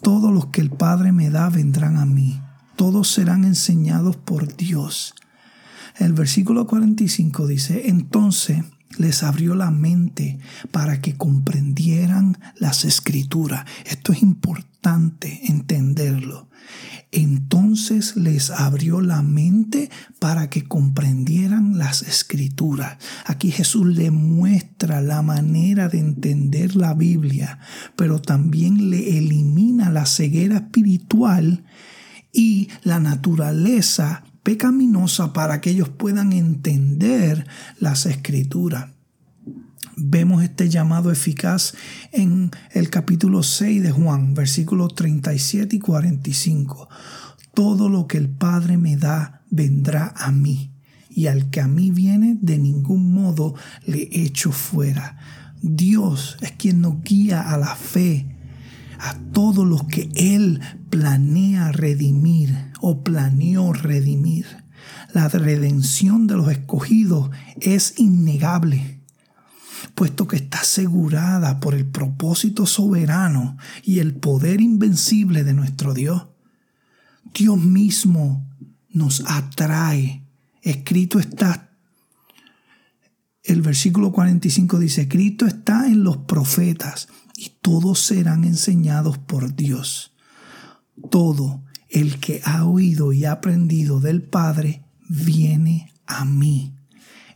Todos 0.00 0.32
los 0.32 0.46
que 0.46 0.62
el 0.62 0.70
Padre 0.70 1.12
me 1.12 1.28
da 1.28 1.50
vendrán 1.50 1.98
a 1.98 2.06
mí 2.06 2.40
todos 2.76 3.10
serán 3.10 3.44
enseñados 3.44 4.16
por 4.16 4.54
Dios. 4.56 5.14
El 5.98 6.12
versículo 6.12 6.66
45 6.66 7.46
dice, 7.46 7.88
entonces 7.88 8.62
les 8.98 9.22
abrió 9.22 9.54
la 9.54 9.70
mente 9.70 10.38
para 10.70 11.00
que 11.00 11.16
comprendieran 11.16 12.38
las 12.56 12.84
escrituras. 12.84 13.64
Esto 13.84 14.12
es 14.12 14.22
importante 14.22 15.40
entenderlo. 15.44 16.48
Entonces 17.12 18.16
les 18.16 18.50
abrió 18.50 19.00
la 19.00 19.22
mente 19.22 19.90
para 20.18 20.50
que 20.50 20.64
comprendieran 20.64 21.78
las 21.78 22.02
escrituras. 22.02 22.98
Aquí 23.24 23.50
Jesús 23.50 23.86
le 23.86 24.10
muestra 24.10 25.00
la 25.00 25.22
manera 25.22 25.88
de 25.88 26.00
entender 26.00 26.76
la 26.76 26.94
Biblia, 26.94 27.58
pero 27.94 28.20
también 28.20 28.90
le 28.90 29.16
elimina 29.18 29.88
la 29.90 30.04
ceguera 30.04 30.56
espiritual 30.56 31.64
y 32.32 32.68
la 32.82 33.00
naturaleza 33.00 34.24
pecaminosa 34.46 35.32
para 35.32 35.60
que 35.60 35.70
ellos 35.70 35.88
puedan 35.88 36.32
entender 36.32 37.48
las 37.80 38.06
escrituras. 38.06 38.90
Vemos 39.96 40.44
este 40.44 40.68
llamado 40.68 41.10
eficaz 41.10 41.74
en 42.12 42.52
el 42.70 42.88
capítulo 42.88 43.42
6 43.42 43.82
de 43.82 43.90
Juan, 43.90 44.34
versículos 44.34 44.94
37 44.94 45.74
y 45.74 45.78
45. 45.80 46.88
Todo 47.54 47.88
lo 47.88 48.06
que 48.06 48.18
el 48.18 48.28
Padre 48.28 48.76
me 48.76 48.96
da 48.96 49.42
vendrá 49.50 50.14
a 50.16 50.30
mí, 50.30 50.70
y 51.10 51.26
al 51.26 51.50
que 51.50 51.60
a 51.60 51.66
mí 51.66 51.90
viene 51.90 52.38
de 52.40 52.58
ningún 52.58 53.12
modo 53.12 53.56
le 53.84 54.08
echo 54.12 54.52
fuera. 54.52 55.18
Dios 55.60 56.36
es 56.40 56.52
quien 56.52 56.82
nos 56.82 57.02
guía 57.02 57.50
a 57.50 57.58
la 57.58 57.74
fe 57.74 58.36
a 58.98 59.14
todos 59.32 59.66
los 59.66 59.84
que 59.84 60.08
Él 60.14 60.60
planea 60.90 61.72
redimir 61.72 62.56
o 62.88 63.02
planeó 63.02 63.72
redimir. 63.72 64.46
La 65.12 65.26
redención 65.26 66.28
de 66.28 66.36
los 66.36 66.48
escogidos 66.52 67.30
es 67.60 67.98
innegable, 67.98 69.00
puesto 69.96 70.28
que 70.28 70.36
está 70.36 70.60
asegurada 70.60 71.58
por 71.58 71.74
el 71.74 71.84
propósito 71.84 72.64
soberano 72.64 73.56
y 73.82 73.98
el 73.98 74.14
poder 74.14 74.60
invencible 74.60 75.42
de 75.42 75.52
nuestro 75.52 75.94
Dios. 75.94 76.28
Dios 77.34 77.58
mismo 77.58 78.48
nos 78.90 79.24
atrae. 79.26 80.24
Escrito 80.62 81.18
está, 81.18 81.72
el 83.42 83.62
versículo 83.62 84.12
45 84.12 84.78
dice, 84.78 85.02
escrito 85.02 85.44
está 85.44 85.88
en 85.88 86.04
los 86.04 86.18
profetas 86.18 87.08
y 87.36 87.50
todos 87.60 87.98
serán 87.98 88.44
enseñados 88.44 89.18
por 89.18 89.56
Dios. 89.56 90.12
Todo 91.10 91.65
el 91.88 92.18
que 92.18 92.40
ha 92.44 92.64
oído 92.64 93.12
y 93.12 93.24
aprendido 93.24 94.00
del 94.00 94.22
Padre 94.22 94.82
viene 95.08 95.92
a 96.06 96.24
mí. 96.24 96.74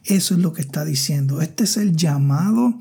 Eso 0.04 0.34
es 0.34 0.40
lo 0.40 0.52
que 0.52 0.62
está 0.62 0.84
diciendo. 0.84 1.40
Este 1.40 1.64
es 1.64 1.76
el 1.76 1.94
llamado 1.94 2.78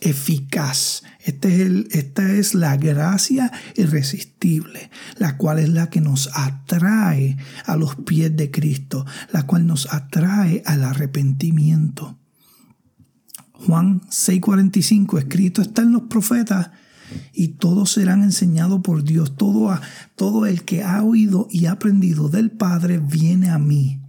eficaz. 0.00 1.02
Este 1.22 1.54
es 1.54 1.60
el, 1.60 1.88
esta 1.92 2.32
es 2.32 2.54
la 2.54 2.76
gracia 2.76 3.52
irresistible, 3.76 4.90
la 5.18 5.36
cual 5.36 5.58
es 5.58 5.68
la 5.68 5.90
que 5.90 6.00
nos 6.00 6.30
atrae 6.34 7.36
a 7.66 7.76
los 7.76 7.96
pies 7.96 8.34
de 8.36 8.50
Cristo, 8.50 9.04
la 9.32 9.46
cual 9.46 9.66
nos 9.66 9.92
atrae 9.92 10.62
al 10.64 10.84
arrepentimiento. 10.84 12.18
Juan 13.52 14.00
6:45, 14.08 15.18
escrito 15.18 15.60
está 15.60 15.82
en 15.82 15.92
los 15.92 16.02
profetas, 16.02 16.70
y 17.32 17.48
todos 17.48 17.92
serán 17.92 18.22
enseñados 18.22 18.80
por 18.82 19.04
Dios. 19.04 19.36
Todo, 19.36 19.70
a, 19.70 19.80
todo 20.16 20.46
el 20.46 20.64
que 20.64 20.82
ha 20.82 21.02
oído 21.02 21.48
y 21.50 21.66
aprendido 21.66 22.28
del 22.28 22.50
Padre 22.50 22.98
viene 22.98 23.50
a 23.50 23.58
mí. 23.58 24.00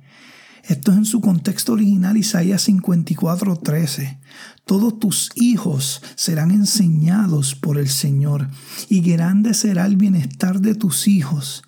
Esto 0.63 0.91
es 0.91 0.98
en 1.00 1.05
su 1.05 1.22
contexto 1.22 1.74
original 1.74 2.17
Isaías 2.17 2.67
54:13. 2.67 4.20
Todos 4.65 5.00
tus 5.00 5.31
hijos 5.36 6.01
serán 6.15 6.51
enseñados 6.51 7.55
por 7.55 7.77
el 7.77 7.89
Señor, 7.89 8.48
y 8.88 9.01
grande 9.01 9.53
será 9.53 9.86
el 9.86 9.98
bienestar 9.98 10.62
de 10.62 10.75
tus 10.75 11.08
hijos. 11.08 11.63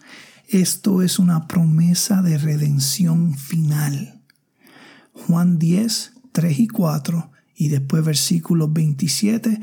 Esto 0.48 1.02
es 1.02 1.18
una 1.18 1.48
promesa 1.48 2.22
de 2.22 2.38
redención 2.38 3.36
final. 3.36 4.22
Juan 5.14 5.58
10, 5.58 6.14
3 6.32 6.60
y 6.60 6.68
4 6.68 7.33
y 7.64 7.70
después 7.70 8.04
versículos 8.04 8.74
27 8.74 9.58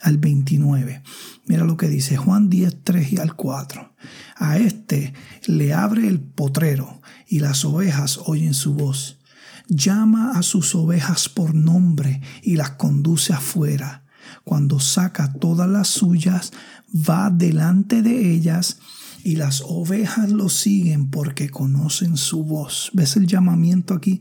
al 0.00 0.18
29. 0.18 1.02
Mira 1.46 1.64
lo 1.64 1.76
que 1.76 1.88
dice 1.88 2.16
Juan 2.16 2.48
10, 2.48 2.84
3 2.84 3.14
y 3.14 3.18
al 3.18 3.34
4. 3.34 3.94
A 4.36 4.58
este 4.58 5.12
le 5.46 5.74
abre 5.74 6.06
el 6.06 6.20
potrero 6.20 7.00
y 7.26 7.40
las 7.40 7.64
ovejas 7.64 8.20
oyen 8.26 8.54
su 8.54 8.74
voz. 8.74 9.18
Llama 9.66 10.38
a 10.38 10.44
sus 10.44 10.76
ovejas 10.76 11.28
por 11.28 11.52
nombre 11.52 12.20
y 12.44 12.54
las 12.54 12.70
conduce 12.70 13.32
afuera. 13.32 14.04
Cuando 14.44 14.78
saca 14.78 15.32
todas 15.32 15.68
las 15.68 15.88
suyas, 15.88 16.52
va 16.94 17.28
delante 17.28 18.02
de 18.02 18.32
ellas 18.32 18.78
y 19.24 19.34
las 19.34 19.64
ovejas 19.66 20.30
lo 20.30 20.48
siguen 20.48 21.10
porque 21.10 21.50
conocen 21.50 22.16
su 22.16 22.44
voz. 22.44 22.92
¿Ves 22.92 23.16
el 23.16 23.26
llamamiento 23.26 23.94
aquí? 23.94 24.20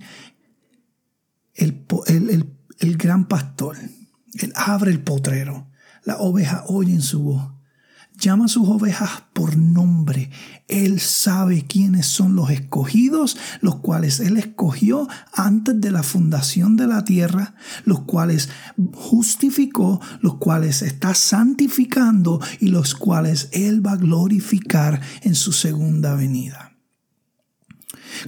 El, 1.53 1.85
el, 2.07 2.29
el 2.31 2.45
el 2.81 2.97
gran 2.97 3.25
pastor. 3.25 3.77
Él 4.33 4.53
abre 4.55 4.91
el 4.91 5.01
potrero. 5.01 5.67
La 6.03 6.17
oveja 6.17 6.63
oye 6.67 6.93
en 6.93 7.01
su 7.01 7.21
voz. 7.21 7.51
Llama 8.17 8.45
a 8.45 8.49
sus 8.49 8.67
ovejas 8.67 9.23
por 9.33 9.55
nombre. 9.57 10.29
Él 10.67 10.99
sabe 10.99 11.65
quiénes 11.65 12.05
son 12.05 12.35
los 12.35 12.49
escogidos, 12.49 13.37
los 13.61 13.77
cuales 13.77 14.19
Él 14.19 14.37
escogió 14.37 15.07
antes 15.33 15.79
de 15.79 15.91
la 15.91 16.03
fundación 16.03 16.75
de 16.75 16.87
la 16.87 17.03
tierra, 17.03 17.55
los 17.85 18.01
cuales 18.01 18.49
justificó, 18.93 20.01
los 20.21 20.35
cuales 20.35 20.81
está 20.81 21.15
santificando 21.15 22.39
y 22.59 22.67
los 22.67 22.93
cuales 22.95 23.49
Él 23.53 23.85
va 23.85 23.93
a 23.93 23.97
glorificar 23.97 25.01
en 25.21 25.33
su 25.33 25.51
segunda 25.51 26.15
venida. 26.15 26.70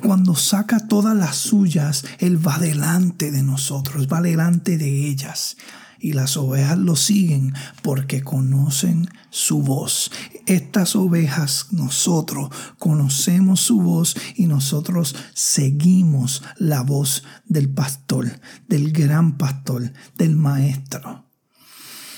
Cuando 0.02 0.36
saca 0.36 0.88
todas 0.88 1.16
las 1.16 1.36
suyas, 1.36 2.06
Él 2.20 2.46
va 2.46 2.58
delante 2.58 3.32
de 3.32 3.44
nosotros, 3.44 4.08
va 4.12 4.22
delante 4.22 4.78
de 4.78 5.08
ellas. 5.08 5.58
Y 6.00 6.14
las 6.14 6.36
ovejas 6.36 6.78
lo 6.78 6.98
siguen 6.98 7.54
porque 7.82 8.24
conocen 8.24 9.10
su 9.30 9.62
voz. 9.62 10.12
Estas 10.48 10.98
ovejas, 10.98 11.68
nosotros 11.72 12.50
conocemos 12.78 13.62
su 13.62 13.80
voz 13.82 14.16
y 14.36 14.48
nosotros 14.48 15.16
seguimos 15.34 16.44
la 16.58 16.82
voz 16.82 17.24
del 17.46 17.70
pastor, 17.70 18.42
del 18.68 18.92
gran 18.92 19.38
pastor, 19.38 19.94
del 20.18 20.36
maestro. 20.36 21.30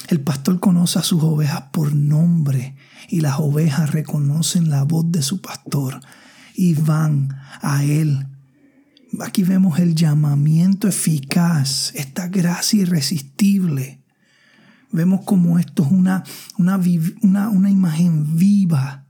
El 0.08 0.22
pastor 0.22 0.60
conoce 0.60 1.00
a 1.00 1.04
sus 1.04 1.22
ovejas 1.22 1.66
por 1.72 1.94
nombre 1.94 2.76
y 3.08 3.22
las 3.22 3.40
ovejas 3.40 3.92
reconocen 3.92 4.70
la 4.70 4.84
voz 4.84 5.12
de 5.12 5.22
su 5.22 5.42
pastor 5.42 6.02
y 6.56 6.74
van 6.74 7.38
a 7.62 7.84
Él. 7.84 8.28
Aquí 9.22 9.44
vemos 9.44 9.80
el 9.80 9.96
llamamiento 9.96 10.88
eficaz, 10.88 11.94
esta 11.96 12.28
gracia 12.28 12.82
irresistible. 12.82 14.04
Vemos 14.92 15.22
como 15.26 15.60
esto 15.60 15.84
es 15.84 15.92
una, 15.92 16.24
una, 16.58 16.80
una 17.50 17.70
imagen 17.70 18.36
viva 18.36 19.06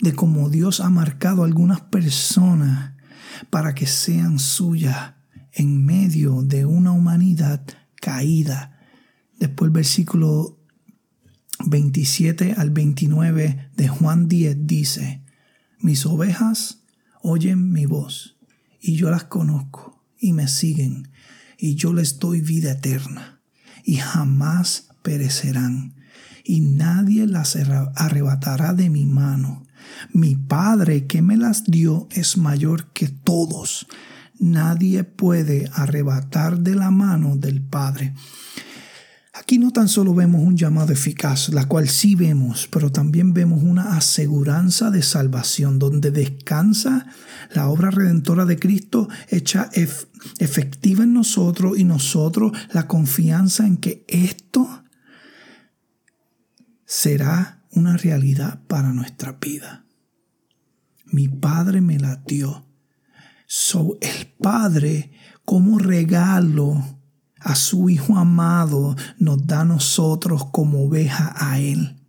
de 0.00 0.14
cómo 0.14 0.48
Dios 0.48 0.80
ha 0.80 0.90
marcado 0.90 1.44
algunas 1.44 1.80
personas 1.80 2.92
para 3.50 3.74
que 3.74 3.86
sean 3.86 4.38
suyas 4.38 5.14
en 5.52 5.84
medio 5.84 6.42
de 6.42 6.64
una 6.64 6.92
humanidad 6.92 7.62
caída. 8.00 8.78
Después 9.38 9.68
el 9.68 9.72
versículo 9.72 10.58
27 11.64 12.54
al 12.56 12.70
29 12.70 13.70
de 13.76 13.88
Juan 13.88 14.28
10 14.28 14.66
dice, 14.66 15.22
mis 15.78 16.06
ovejas 16.06 16.81
oyen 17.22 17.72
mi 17.72 17.86
voz, 17.86 18.36
y 18.80 18.96
yo 18.96 19.10
las 19.10 19.24
conozco, 19.24 20.04
y 20.18 20.32
me 20.32 20.48
siguen, 20.48 21.08
y 21.58 21.76
yo 21.76 21.92
les 21.92 22.18
doy 22.18 22.40
vida 22.40 22.72
eterna, 22.72 23.40
y 23.84 23.96
jamás 23.96 24.88
perecerán, 25.02 25.94
y 26.44 26.60
nadie 26.60 27.26
las 27.26 27.56
arrebatará 27.94 28.74
de 28.74 28.90
mi 28.90 29.06
mano. 29.06 29.66
Mi 30.12 30.34
Padre 30.34 31.06
que 31.06 31.22
me 31.22 31.36
las 31.36 31.64
dio 31.64 32.08
es 32.10 32.36
mayor 32.36 32.92
que 32.92 33.08
todos. 33.08 33.86
Nadie 34.38 35.04
puede 35.04 35.70
arrebatar 35.72 36.58
de 36.58 36.74
la 36.74 36.90
mano 36.90 37.36
del 37.36 37.62
Padre. 37.62 38.14
Aquí 39.34 39.58
no 39.58 39.70
tan 39.70 39.88
solo 39.88 40.14
vemos 40.14 40.42
un 40.42 40.58
llamado 40.58 40.92
eficaz, 40.92 41.48
la 41.48 41.66
cual 41.66 41.88
sí 41.88 42.14
vemos, 42.14 42.68
pero 42.70 42.92
también 42.92 43.32
vemos 43.32 43.62
una 43.62 43.96
aseguranza 43.96 44.90
de 44.90 45.02
salvación, 45.02 45.78
donde 45.78 46.10
descansa 46.10 47.06
la 47.54 47.70
obra 47.70 47.90
redentora 47.90 48.44
de 48.44 48.58
Cristo 48.58 49.08
hecha 49.28 49.70
efectiva 50.38 51.04
en 51.04 51.14
nosotros 51.14 51.78
y 51.78 51.84
nosotros 51.84 52.52
la 52.72 52.86
confianza 52.86 53.66
en 53.66 53.78
que 53.78 54.04
esto 54.06 54.84
será 56.84 57.64
una 57.70 57.96
realidad 57.96 58.60
para 58.66 58.92
nuestra 58.92 59.32
vida. 59.40 59.86
Mi 61.06 61.28
Padre 61.28 61.80
me 61.80 61.98
la 61.98 62.16
dio. 62.16 62.66
So, 63.46 63.96
el 64.02 64.26
Padre 64.26 65.12
como 65.46 65.78
regalo 65.78 67.01
a 67.42 67.54
su 67.54 67.90
Hijo 67.90 68.16
amado 68.16 68.96
nos 69.18 69.46
da 69.46 69.60
a 69.60 69.64
nosotros 69.64 70.46
como 70.52 70.84
oveja 70.84 71.34
a 71.36 71.58
Él. 71.58 72.00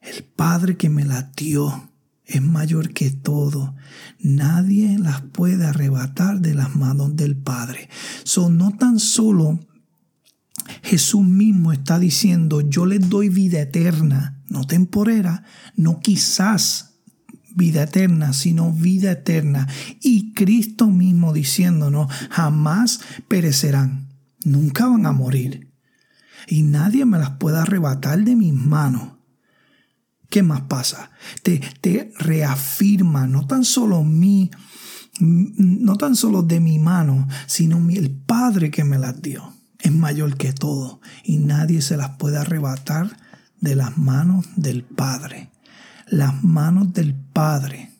El 0.00 0.24
Padre 0.24 0.76
que 0.76 0.88
me 0.88 1.04
latió 1.04 1.90
es 2.24 2.42
mayor 2.42 2.92
que 2.92 3.10
todo. 3.10 3.74
Nadie 4.18 4.98
las 4.98 5.22
puede 5.22 5.66
arrebatar 5.66 6.40
de 6.40 6.54
las 6.54 6.76
manos 6.76 7.16
del 7.16 7.36
Padre. 7.36 7.88
Son 8.24 8.58
no 8.58 8.76
tan 8.76 8.98
solo 8.98 9.60
Jesús 10.82 11.24
mismo 11.24 11.72
está 11.72 11.98
diciendo, 11.98 12.60
yo 12.60 12.86
les 12.86 13.08
doy 13.08 13.28
vida 13.28 13.60
eterna, 13.60 14.42
no 14.48 14.66
temporera, 14.66 15.44
no 15.76 16.00
quizás 16.00 16.93
vida 17.54 17.84
eterna, 17.84 18.32
sino 18.32 18.72
vida 18.72 19.12
eterna. 19.12 19.68
Y 20.00 20.34
Cristo 20.34 20.88
mismo 20.88 21.32
diciéndonos, 21.32 22.12
jamás 22.30 23.00
perecerán, 23.28 24.08
nunca 24.44 24.86
van 24.86 25.06
a 25.06 25.12
morir. 25.12 25.72
Y 26.46 26.62
nadie 26.62 27.04
me 27.06 27.18
las 27.18 27.30
puede 27.30 27.58
arrebatar 27.58 28.22
de 28.24 28.36
mis 28.36 28.52
manos. 28.52 29.14
¿Qué 30.28 30.42
más 30.42 30.62
pasa? 30.62 31.10
Te, 31.42 31.60
te 31.80 32.12
reafirma 32.18 33.26
no 33.26 33.46
tan 33.46 33.64
solo 33.64 34.02
mi, 34.02 34.50
no 35.20 35.96
tan 35.96 36.16
solo 36.16 36.42
de 36.42 36.60
mi 36.60 36.78
mano, 36.78 37.28
sino 37.46 37.78
el 37.90 38.10
Padre 38.10 38.70
que 38.70 38.84
me 38.84 38.98
las 38.98 39.22
dio. 39.22 39.52
Es 39.78 39.92
mayor 39.92 40.36
que 40.36 40.52
todo 40.52 41.00
y 41.22 41.38
nadie 41.38 41.82
se 41.82 41.96
las 41.96 42.16
puede 42.16 42.38
arrebatar 42.38 43.16
de 43.60 43.76
las 43.76 43.96
manos 43.96 44.46
del 44.56 44.82
Padre. 44.82 45.50
Las 46.08 46.42
manos 46.44 46.92
del 46.92 47.14
Padre. 47.14 47.90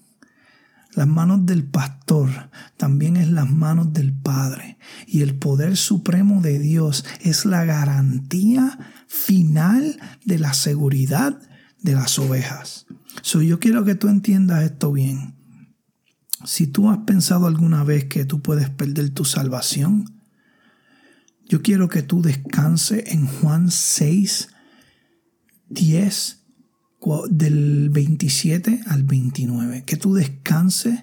Las 0.94 1.08
manos 1.08 1.44
del 1.44 1.64
pastor 1.64 2.50
también 2.76 3.16
es 3.16 3.28
las 3.28 3.50
manos 3.50 3.92
del 3.92 4.12
Padre. 4.12 4.78
Y 5.06 5.22
el 5.22 5.34
poder 5.34 5.76
supremo 5.76 6.40
de 6.40 6.58
Dios 6.58 7.04
es 7.20 7.44
la 7.44 7.64
garantía 7.64 8.78
final 9.08 9.98
de 10.24 10.38
la 10.38 10.54
seguridad 10.54 11.40
de 11.80 11.94
las 11.94 12.18
ovejas. 12.18 12.86
So, 13.22 13.42
yo 13.42 13.58
quiero 13.58 13.84
que 13.84 13.94
tú 13.94 14.08
entiendas 14.08 14.62
esto 14.62 14.92
bien. 14.92 15.34
Si 16.44 16.66
tú 16.66 16.90
has 16.90 16.98
pensado 16.98 17.46
alguna 17.46 17.84
vez 17.84 18.04
que 18.04 18.24
tú 18.24 18.40
puedes 18.40 18.70
perder 18.70 19.10
tu 19.10 19.24
salvación, 19.24 20.20
yo 21.48 21.62
quiero 21.62 21.88
que 21.88 22.02
tú 22.02 22.22
descanses 22.22 23.04
en 23.06 23.26
Juan 23.26 23.70
6, 23.70 24.48
10 25.68 26.43
del 27.28 27.90
27 27.90 28.80
al 28.86 29.04
29. 29.04 29.84
Que 29.84 29.96
tú 29.96 30.14
descanses 30.14 31.00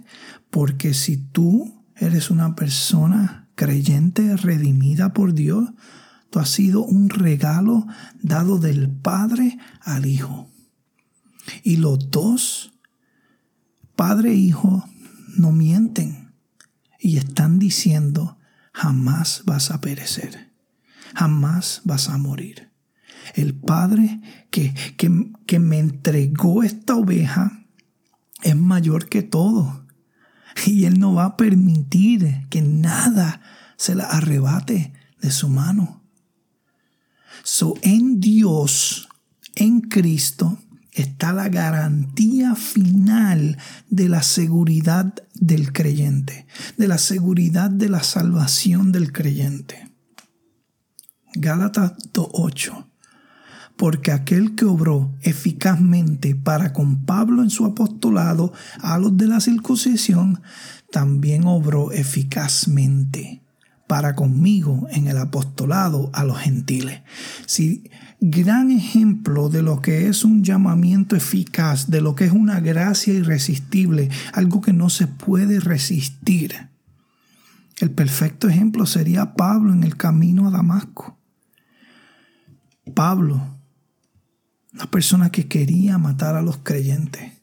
porque 0.50 0.94
si 0.94 1.18
tú 1.18 1.86
eres 1.96 2.32
una 2.32 2.56
persona 2.56 3.50
creyente, 3.56 4.36
redimida 4.36 5.14
por 5.14 5.34
Dios, 5.34 5.70
tú 6.30 6.40
has 6.40 6.50
sido 6.50 6.84
un 6.84 7.10
regalo 7.10 7.86
dado 8.22 8.58
del 8.58 8.90
Padre 8.90 9.58
al 9.82 10.06
Hijo. 10.06 10.50
Y 11.64 11.78
los 11.78 12.10
dos, 12.10 12.74
Padre 13.96 14.32
e 14.32 14.36
Hijo, 14.36 14.86
no 15.38 15.52
mienten 15.52 16.34
y 17.00 17.18
están 17.18 17.60
diciendo, 17.60 18.38
jamás 18.74 19.44
vas 19.46 19.72
a 19.72 19.82
perecer, 19.82 20.52
jamás 21.14 21.82
vas 21.84 22.10
a 22.10 22.18
morir 22.18 22.71
el 23.36 23.54
Padre 23.56 24.22
que, 24.50 24.74
que, 24.98 25.60
me 25.60 25.80
entregó 25.80 26.64
esta 26.64 26.96
oveja 26.96 27.66
es 28.44 28.56
mayor 28.56 29.10
que 29.10 29.24
todo. 29.24 29.86
Y 30.66 30.86
Él 30.86 31.00
no 31.00 31.14
va 31.14 31.26
a 31.26 31.38
permitir 31.38 32.48
que 32.50 32.62
nada 32.62 33.42
se 33.78 33.96
la 33.96 34.06
arrebate 34.06 34.94
de 35.22 35.32
su 35.32 35.50
mano. 35.50 36.04
So, 37.44 37.76
en 37.82 38.20
Dios, 38.20 39.08
en 39.56 39.82
Cristo, 39.82 40.60
está 40.92 41.32
la 41.32 41.50
garantía 41.50 42.56
final 42.56 43.58
de 43.90 44.10
la 44.10 44.24
seguridad 44.24 45.14
del 45.34 45.72
creyente, 45.72 46.46
de 46.78 46.88
la 46.88 46.98
seguridad 46.98 47.70
de 47.70 47.90
la 47.90 48.04
salvación 48.04 48.92
del 48.92 49.12
creyente. 49.12 49.90
Gálatas 51.34 51.94
2.8 52.14 52.91
porque 53.82 54.12
aquel 54.12 54.54
que 54.54 54.66
obró 54.66 55.12
eficazmente 55.24 56.36
para 56.36 56.72
con 56.72 57.04
Pablo 57.04 57.42
en 57.42 57.50
su 57.50 57.66
apostolado 57.66 58.54
a 58.80 59.00
los 59.00 59.18
de 59.18 59.26
la 59.26 59.40
circuncisión, 59.40 60.40
también 60.92 61.48
obró 61.48 61.92
eficazmente 61.92 63.42
para 63.88 64.14
conmigo 64.14 64.86
en 64.92 65.08
el 65.08 65.18
apostolado 65.18 66.12
a 66.14 66.24
los 66.26 66.38
gentiles. 66.38 67.02
Si 67.48 67.90
gran 68.20 68.70
ejemplo 68.70 69.50
de 69.50 69.64
lo 69.64 69.82
que 69.82 70.08
es 70.08 70.24
un 70.26 70.44
llamamiento 70.44 71.16
eficaz, 71.16 71.90
de 71.90 72.02
lo 72.02 72.14
que 72.14 72.26
es 72.26 72.34
una 72.34 72.60
gracia 72.60 73.16
irresistible, 73.16 74.10
algo 74.32 74.62
que 74.62 74.74
no 74.74 74.92
se 74.92 75.08
puede 75.08 75.60
resistir. 75.60 76.70
El 77.80 77.90
perfecto 77.90 78.48
ejemplo 78.48 78.86
sería 78.86 79.34
Pablo 79.34 79.74
en 79.74 79.84
el 79.84 79.98
camino 79.98 80.48
a 80.48 80.52
Damasco. 80.52 81.18
Pablo 82.94 83.60
una 84.74 84.90
persona 84.90 85.32
que 85.32 85.48
quería 85.48 85.98
matar 85.98 86.36
a 86.36 86.42
los 86.42 86.58
creyentes, 86.58 87.34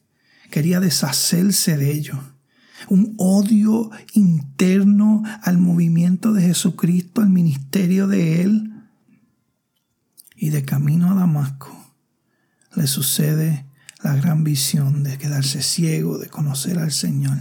quería 0.49 0.79
deshacerse 0.79 1.77
de 1.77 1.91
ellos. 1.91 2.17
Un 2.87 3.13
odio 3.17 3.91
interno 4.13 5.23
al 5.43 5.57
movimiento 5.57 6.33
de 6.33 6.43
Jesucristo, 6.43 7.21
al 7.21 7.29
ministerio 7.29 8.07
de 8.07 8.41
Él. 8.41 8.73
Y 10.35 10.49
de 10.49 10.63
camino 10.63 11.11
a 11.11 11.15
Damasco 11.15 11.75
le 12.75 12.87
sucede 12.87 13.65
la 14.01 14.15
gran 14.15 14.43
visión 14.45 15.03
de 15.03 15.17
quedarse 15.17 15.61
ciego, 15.61 16.17
de 16.17 16.29
conocer 16.29 16.79
al 16.79 16.91
Señor. 16.91 17.37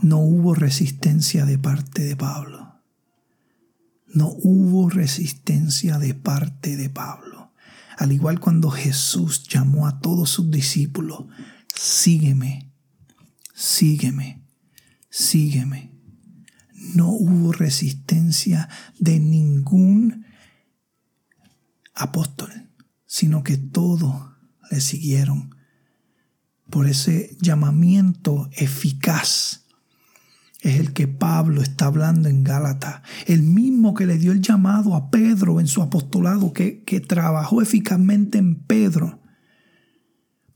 No 0.00 0.18
hubo 0.18 0.54
resistencia 0.54 1.44
de 1.44 1.58
parte 1.58 2.04
de 2.04 2.16
Pablo. 2.16 2.80
No 4.06 4.28
hubo 4.28 4.88
resistencia 4.88 5.98
de 5.98 6.14
parte 6.14 6.76
de 6.76 6.88
Pablo. 6.88 7.27
Al 7.98 8.12
igual 8.12 8.38
cuando 8.38 8.70
Jesús 8.70 9.42
llamó 9.48 9.88
a 9.88 9.98
todos 9.98 10.30
sus 10.30 10.52
discípulos, 10.52 11.24
sígueme, 11.74 12.72
sígueme, 13.52 14.46
sígueme. 15.10 15.92
No 16.94 17.08
hubo 17.08 17.50
resistencia 17.50 18.68
de 19.00 19.18
ningún 19.18 20.24
apóstol, 21.92 22.70
sino 23.04 23.42
que 23.42 23.56
todos 23.56 24.14
le 24.70 24.80
siguieron 24.80 25.56
por 26.70 26.86
ese 26.86 27.36
llamamiento 27.40 28.48
eficaz 28.52 29.66
es 30.60 30.80
el 30.80 30.92
que 30.92 31.06
Pablo 31.06 31.62
está 31.62 31.86
hablando 31.86 32.28
en 32.28 32.42
Gálatas, 32.42 33.02
el 33.26 33.42
mismo 33.42 33.94
que 33.94 34.06
le 34.06 34.18
dio 34.18 34.32
el 34.32 34.40
llamado 34.40 34.94
a 34.94 35.10
Pedro 35.10 35.60
en 35.60 35.68
su 35.68 35.82
apostolado, 35.82 36.52
que, 36.52 36.82
que 36.82 37.00
trabajó 37.00 37.62
eficazmente 37.62 38.38
en 38.38 38.56
Pedro 38.56 39.20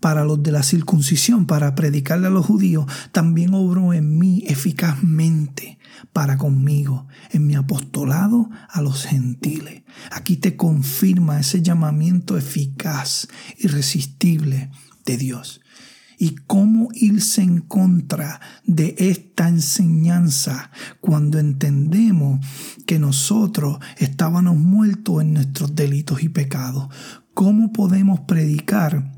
para 0.00 0.24
los 0.24 0.42
de 0.42 0.50
la 0.50 0.64
circuncisión, 0.64 1.46
para 1.46 1.76
predicarle 1.76 2.26
a 2.26 2.30
los 2.30 2.44
judíos, 2.44 2.86
también 3.12 3.54
obró 3.54 3.92
en 3.92 4.18
mí 4.18 4.42
eficazmente 4.48 5.78
para 6.12 6.36
conmigo, 6.36 7.06
en 7.30 7.46
mi 7.46 7.54
apostolado 7.54 8.50
a 8.68 8.82
los 8.82 9.04
gentiles. 9.04 9.84
Aquí 10.10 10.36
te 10.36 10.56
confirma 10.56 11.38
ese 11.38 11.62
llamamiento 11.62 12.36
eficaz, 12.36 13.28
irresistible 13.58 14.70
de 15.04 15.16
Dios 15.16 15.61
y 16.22 16.36
cómo 16.46 16.90
irse 16.94 17.42
en 17.42 17.62
contra 17.62 18.40
de 18.64 18.94
esta 18.96 19.48
enseñanza 19.48 20.70
cuando 21.00 21.40
entendemos 21.40 22.38
que 22.86 23.00
nosotros 23.00 23.78
estábamos 23.98 24.56
muertos 24.56 25.20
en 25.20 25.34
nuestros 25.34 25.74
delitos 25.74 26.22
y 26.22 26.28
pecados. 26.28 26.86
¿Cómo 27.34 27.72
podemos 27.72 28.20
predicar? 28.20 29.10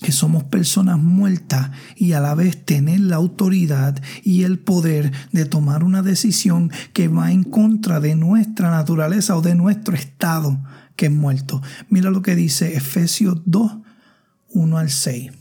que 0.00 0.12
somos 0.12 0.44
personas 0.44 0.96
muertas 0.96 1.72
y 1.96 2.12
a 2.12 2.20
la 2.20 2.36
vez 2.36 2.64
tener 2.64 3.00
la 3.00 3.16
autoridad 3.16 4.00
y 4.22 4.44
el 4.44 4.60
poder 4.60 5.10
de 5.32 5.44
tomar 5.44 5.82
una 5.82 6.02
decisión 6.02 6.70
que 6.92 7.08
va 7.08 7.32
en 7.32 7.42
contra 7.42 7.98
de 7.98 8.14
nuestra 8.14 8.70
naturaleza 8.70 9.36
o 9.36 9.42
de 9.42 9.56
nuestro 9.56 9.96
estado 9.96 10.62
que 10.94 11.06
es 11.06 11.12
muerto. 11.12 11.60
Mira 11.90 12.10
lo 12.10 12.22
que 12.22 12.36
dice 12.36 12.76
Efesios 12.76 13.42
2, 13.44 13.78
1 14.50 14.78
al 14.78 14.90
6. 14.90 15.32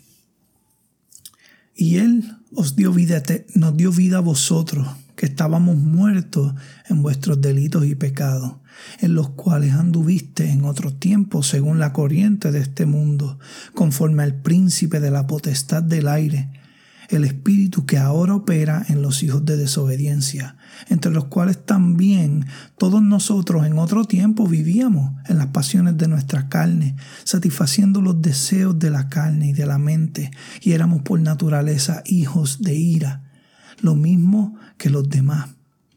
Y 1.77 1.97
Él 1.97 2.35
os 2.53 2.75
dio 2.75 2.91
vida, 2.91 3.21
nos 3.53 3.77
dio 3.77 3.91
vida 3.91 4.17
a 4.17 4.21
vosotros, 4.21 4.87
que 5.15 5.27
estábamos 5.27 5.77
muertos 5.77 6.55
en 6.89 7.03
vuestros 7.03 7.39
delitos 7.39 7.85
y 7.85 7.93
pecados, 7.93 8.55
en 8.99 9.13
los 9.13 9.29
cuales 9.29 9.73
anduviste 9.73 10.49
en 10.49 10.65
otros 10.65 10.99
tiempos 10.99 11.47
según 11.47 11.77
la 11.77 11.93
corriente 11.93 12.51
de 12.51 12.59
este 12.59 12.87
mundo, 12.87 13.37
conforme 13.75 14.23
al 14.23 14.41
príncipe 14.41 14.99
de 14.99 15.11
la 15.11 15.27
potestad 15.27 15.83
del 15.83 16.07
aire 16.07 16.49
el 17.09 17.23
espíritu 17.23 17.85
que 17.85 17.97
ahora 17.97 18.35
opera 18.35 18.85
en 18.89 19.01
los 19.01 19.23
hijos 19.23 19.45
de 19.45 19.57
desobediencia, 19.57 20.57
entre 20.89 21.11
los 21.11 21.25
cuales 21.25 21.65
también 21.65 22.45
todos 22.77 23.01
nosotros 23.01 23.65
en 23.65 23.77
otro 23.77 24.05
tiempo 24.05 24.47
vivíamos 24.47 25.13
en 25.27 25.37
las 25.37 25.47
pasiones 25.47 25.97
de 25.97 26.07
nuestra 26.07 26.49
carne, 26.49 26.95
satisfaciendo 27.23 28.01
los 28.01 28.21
deseos 28.21 28.77
de 28.77 28.89
la 28.89 29.09
carne 29.09 29.49
y 29.49 29.53
de 29.53 29.65
la 29.65 29.77
mente, 29.77 30.31
y 30.61 30.73
éramos 30.73 31.01
por 31.01 31.19
naturaleza 31.19 32.03
hijos 32.05 32.61
de 32.61 32.75
ira, 32.75 33.23
lo 33.81 33.95
mismo 33.95 34.55
que 34.77 34.89
los 34.89 35.09
demás. 35.09 35.49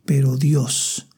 Pero 0.05 0.37
Dios, 0.37 1.10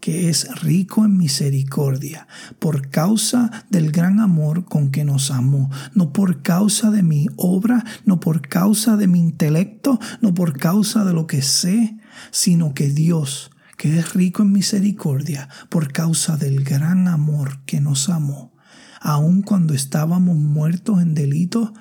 que 0.00 0.28
es 0.28 0.62
rico 0.62 1.04
en 1.04 1.16
misericordia, 1.16 2.28
por 2.58 2.88
causa 2.88 3.64
del 3.70 3.90
gran 3.90 4.20
amor 4.20 4.64
con 4.64 4.90
que 4.90 5.04
nos 5.04 5.30
amó, 5.30 5.70
no 5.94 6.12
por 6.12 6.42
causa 6.42 6.90
de 6.90 7.02
mi 7.02 7.26
obra, 7.36 7.84
no 8.04 8.20
por 8.20 8.42
causa 8.48 8.96
de 8.96 9.08
mi 9.08 9.18
intelecto, 9.18 9.98
no 10.20 10.34
por 10.34 10.56
causa 10.56 11.04
de 11.04 11.12
lo 11.12 11.26
que 11.26 11.42
sé, 11.42 11.96
sino 12.30 12.74
que 12.74 12.90
Dios, 12.90 13.50
que 13.76 13.98
es 13.98 14.14
rico 14.14 14.42
en 14.42 14.52
misericordia, 14.52 15.48
por 15.68 15.92
causa 15.92 16.36
del 16.36 16.62
gran 16.62 17.08
amor 17.08 17.60
que 17.64 17.80
nos 17.80 18.08
amó, 18.08 18.52
aun 19.00 19.42
cuando 19.42 19.74
estábamos 19.74 20.36
muertos 20.36 21.02
en 21.02 21.14
delitos, 21.14 21.72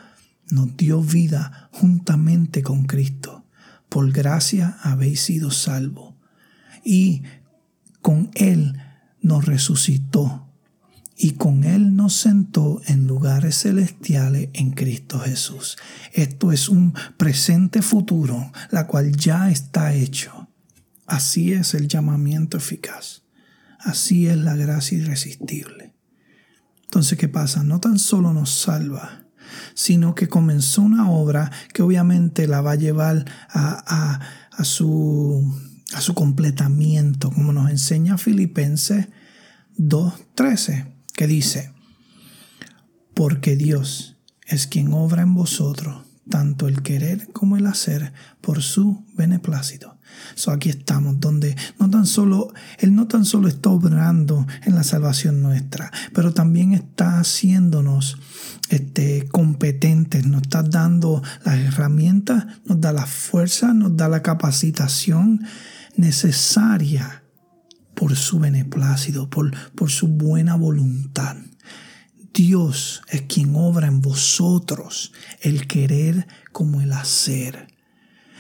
nos 0.50 0.76
dio 0.78 1.02
vida 1.02 1.70
juntamente 1.72 2.64
con 2.64 2.86
Cristo. 2.86 3.46
Por 3.90 4.12
gracia 4.12 4.78
habéis 4.82 5.22
sido 5.22 5.52
salvos. 5.52 6.16
Y 6.84 7.24
con 8.08 8.32
Él 8.36 8.80
nos 9.20 9.44
resucitó 9.44 10.48
y 11.18 11.32
con 11.32 11.66
Él 11.66 11.98
nos 11.98 12.14
sentó 12.14 12.80
en 12.88 13.06
lugares 13.06 13.64
celestiales 13.64 14.48
en 14.54 14.72
Cristo 14.72 15.20
Jesús. 15.20 15.76
Esto 16.14 16.54
es 16.54 16.70
un 16.70 16.94
presente 17.18 17.82
futuro, 17.82 18.50
la 18.72 18.88
cual 18.88 19.14
ya 19.18 19.52
está 19.52 19.94
hecho. 19.94 20.48
Así 21.06 21.52
es 21.52 21.74
el 21.74 21.90
llamamiento 21.90 22.56
eficaz. 22.56 23.24
Así 23.78 24.28
es 24.28 24.38
la 24.38 24.56
gracia 24.56 25.00
irresistible. 25.00 25.94
Entonces, 26.86 27.18
¿qué 27.18 27.28
pasa? 27.28 27.64
No 27.64 27.82
tan 27.82 28.00
solo 28.00 28.32
nos 28.32 28.52
salva, 28.52 29.26
sino 29.74 30.16
que 30.16 30.30
comenzó 30.30 30.82
una 30.82 31.12
obra 31.12 31.52
que 31.74 31.82
obviamente 31.82 32.48
la 32.48 32.62
va 32.62 32.72
a 32.72 32.76
llevar 32.76 33.26
a, 33.50 34.22
a, 34.58 34.64
su, 34.64 35.44
a 35.94 36.02
su 36.02 36.14
completamiento, 36.14 37.32
como 37.32 37.54
nos 37.54 37.70
enseña 37.70 38.18
Filipenses 38.18 39.08
2.13 39.78 40.94
que 41.14 41.28
dice, 41.28 41.72
porque 43.14 43.56
Dios 43.56 44.18
es 44.46 44.68
quien 44.68 44.94
obra 44.94 45.24
en 45.24 45.34
vosotros 45.34 46.08
tanto 46.30 46.68
el 46.68 46.82
querer 46.82 47.30
como 47.32 47.58
el 47.58 47.66
hacer 47.68 48.14
por 48.42 48.62
su 48.62 49.06
beneplácito. 49.16 49.98
So 50.36 50.52
aquí 50.52 50.70
estamos, 50.70 51.20
donde 51.20 51.56
no 51.80 51.90
tan 51.90 52.06
solo, 52.06 52.54
Él 52.80 52.96
no 52.96 53.08
tan 53.08 53.26
solo 53.26 53.48
está 53.48 53.70
obrando 53.70 54.48
en 54.64 54.76
la 54.76 54.84
salvación 54.84 55.42
nuestra, 55.42 55.92
pero 56.14 56.34
también 56.34 56.74
está 56.74 57.20
haciéndonos 57.20 58.18
este, 58.70 59.28
competentes, 59.28 60.26
nos 60.26 60.44
está 60.44 60.64
dando 60.64 61.22
las 61.46 61.58
herramientas, 61.58 62.46
nos 62.66 62.82
da 62.82 62.94
la 62.94 63.06
fuerza, 63.06 63.74
nos 63.74 63.96
da 63.96 64.08
la 64.08 64.22
capacitación 64.22 65.46
necesaria 65.98 67.24
por 67.94 68.16
su 68.16 68.40
beneplácito, 68.40 69.30
por, 69.30 69.52
por 69.72 69.90
su 69.90 70.08
buena 70.08 70.56
voluntad. 70.56 71.36
Dios 72.34 73.02
es 73.10 73.24
quien 73.24 73.56
obra 73.56 73.88
en 73.88 74.02
vosotros 74.02 75.12
el 75.42 75.66
querer 75.66 76.28
como 76.52 76.82
el 76.82 76.94
hacer. 76.94 77.74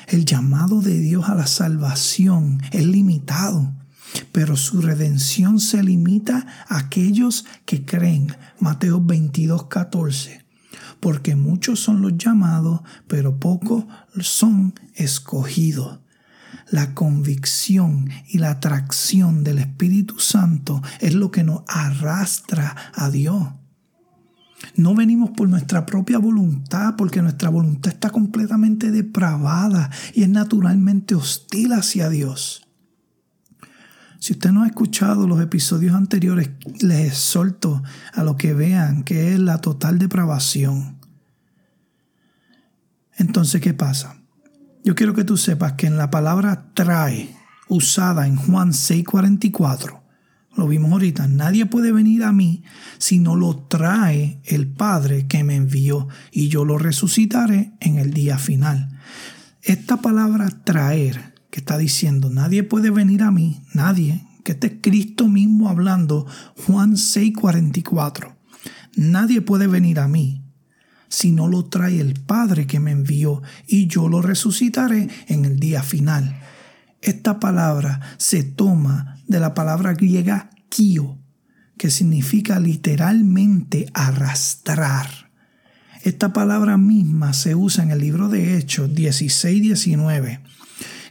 El 0.08 0.24
llamado 0.26 0.82
de 0.82 1.00
Dios 1.00 1.28
a 1.28 1.36
la 1.36 1.48
salvación 1.48 2.62
es 2.72 2.86
limitado, 2.86 3.74
pero 4.32 4.56
su 4.56 4.82
redención 4.82 5.60
se 5.60 5.82
limita 5.82 6.46
a 6.70 6.78
aquellos 6.78 7.46
que 7.66 7.84
creen. 7.84 8.28
Mateo 8.60 9.02
22, 9.02 9.66
14. 9.66 10.46
Porque 11.00 11.36
muchos 11.36 11.80
son 11.80 12.02
los 12.02 12.18
llamados, 12.18 12.82
pero 13.08 13.40
pocos 13.40 13.86
son 14.20 14.76
escogidos 14.94 16.00
la 16.70 16.94
convicción 16.94 18.10
y 18.28 18.40
la 18.40 18.52
atracción 18.52 19.44
del 19.44 19.60
Espíritu 19.60 20.20
Santo 20.20 20.82
es 21.00 21.14
lo 21.14 21.32
que 21.32 21.44
nos 21.44 21.64
arrastra 21.68 22.76
a 22.94 23.10
Dios. 23.10 23.48
No 24.76 24.96
venimos 24.96 25.32
por 25.32 25.48
nuestra 25.48 25.86
propia 25.86 26.18
voluntad, 26.18 26.96
porque 26.98 27.22
nuestra 27.22 27.50
voluntad 27.50 27.94
está 27.94 28.10
completamente 28.10 28.92
depravada 28.92 29.92
y 30.14 30.24
es 30.24 30.30
naturalmente 30.30 31.16
hostil 31.16 31.74
hacia 31.74 32.10
Dios. 32.10 32.68
Si 34.20 34.34
usted 34.34 34.52
no 34.52 34.64
ha 34.64 34.68
escuchado 34.68 35.28
los 35.28 35.42
episodios 35.42 35.96
anteriores, 35.96 36.50
les 36.82 37.08
exhorto 37.08 37.84
a 38.14 38.24
lo 38.24 38.36
que 38.36 38.54
vean 38.54 39.04
que 39.04 39.34
es 39.34 39.40
la 39.40 39.60
total 39.60 40.00
depravación. 40.00 40.98
Entonces, 43.16 43.62
¿qué 43.62 43.74
pasa? 43.74 44.17
Yo 44.88 44.96
quiero 44.96 45.14
que 45.14 45.26
tú 45.26 45.36
sepas 45.36 45.74
que 45.74 45.86
en 45.86 45.98
la 45.98 46.10
palabra 46.10 46.72
trae, 46.74 47.36
usada 47.68 48.26
en 48.26 48.38
Juan 48.38 48.72
6:44, 48.72 50.02
lo 50.56 50.66
vimos 50.66 50.94
ahorita, 50.94 51.28
nadie 51.28 51.66
puede 51.66 51.92
venir 51.92 52.24
a 52.24 52.32
mí 52.32 52.64
si 52.98 53.20
no 53.20 53.36
lo 53.36 53.58
trae 53.68 54.40
el 54.46 54.66
Padre 54.66 55.28
que 55.28 55.44
me 55.44 55.58
envió 55.58 56.08
y 56.32 56.48
yo 56.48 56.64
lo 56.64 56.78
resucitaré 56.78 57.74
en 57.82 57.98
el 57.98 58.14
día 58.14 58.38
final. 58.38 58.98
Esta 59.62 59.98
palabra 59.98 60.48
traer, 60.64 61.34
que 61.52 61.60
está 61.60 61.78
diciendo, 61.78 62.30
nadie 62.30 62.64
puede 62.64 62.90
venir 62.90 63.24
a 63.24 63.32
mí, 63.32 63.66
nadie, 63.74 64.26
que 64.46 64.54
este 64.54 64.68
es 64.68 64.74
Cristo 64.82 65.28
mismo 65.28 65.68
hablando, 65.68 66.28
Juan 66.66 66.96
6:44, 66.96 68.38
nadie 68.96 69.42
puede 69.42 69.68
venir 69.68 70.00
a 70.00 70.08
mí 70.08 70.47
si 71.08 71.32
no 71.32 71.48
lo 71.48 71.66
trae 71.66 72.00
el 72.00 72.14
Padre 72.14 72.68
que 72.68 72.80
me 72.80 72.92
envió, 72.92 73.42
y 73.68 73.88
yo 73.88 74.08
lo 74.10 74.22
resucitaré 74.22 75.10
en 75.28 75.46
el 75.46 75.60
día 75.60 75.84
final. 75.84 76.40
Esta 77.02 77.40
palabra 77.40 78.02
se 78.18 78.44
toma 78.44 79.22
de 79.28 79.40
la 79.40 79.54
palabra 79.54 79.94
griega 79.94 80.50
kio, 80.70 81.18
que 81.78 81.90
significa 81.92 82.60
literalmente 82.60 83.88
arrastrar. 83.94 85.32
Esta 86.04 86.34
palabra 86.34 86.78
misma 86.78 87.34
se 87.34 87.56
usa 87.56 87.84
en 87.84 87.92
el 87.92 88.00
libro 88.00 88.30
de 88.30 88.58
Hechos 88.58 88.90
16-19 88.92 90.42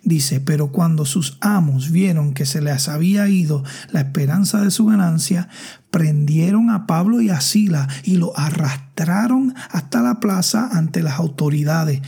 Dice, 0.07 0.39
pero 0.39 0.71
cuando 0.71 1.05
sus 1.05 1.37
amos 1.41 1.91
vieron 1.91 2.33
que 2.33 2.47
se 2.47 2.61
les 2.61 2.89
había 2.89 3.27
ido 3.27 3.65
la 3.91 4.03
esperanza 4.03 4.61
de 4.61 4.71
su 4.71 4.87
ganancia, 4.87 5.49
prendieron 5.91 6.71
a 6.71 6.87
Pablo 6.87 7.21
y 7.21 7.31
a 7.31 7.41
Sila 7.41 7.89
y 8.05 8.17
lo 8.17 8.33
arrastraron 8.39 8.86
hasta 9.71 10.01
la 10.03 10.21
plaza 10.21 10.69
ante 10.73 11.03
las 11.03 11.19
autoridades. 11.19 12.01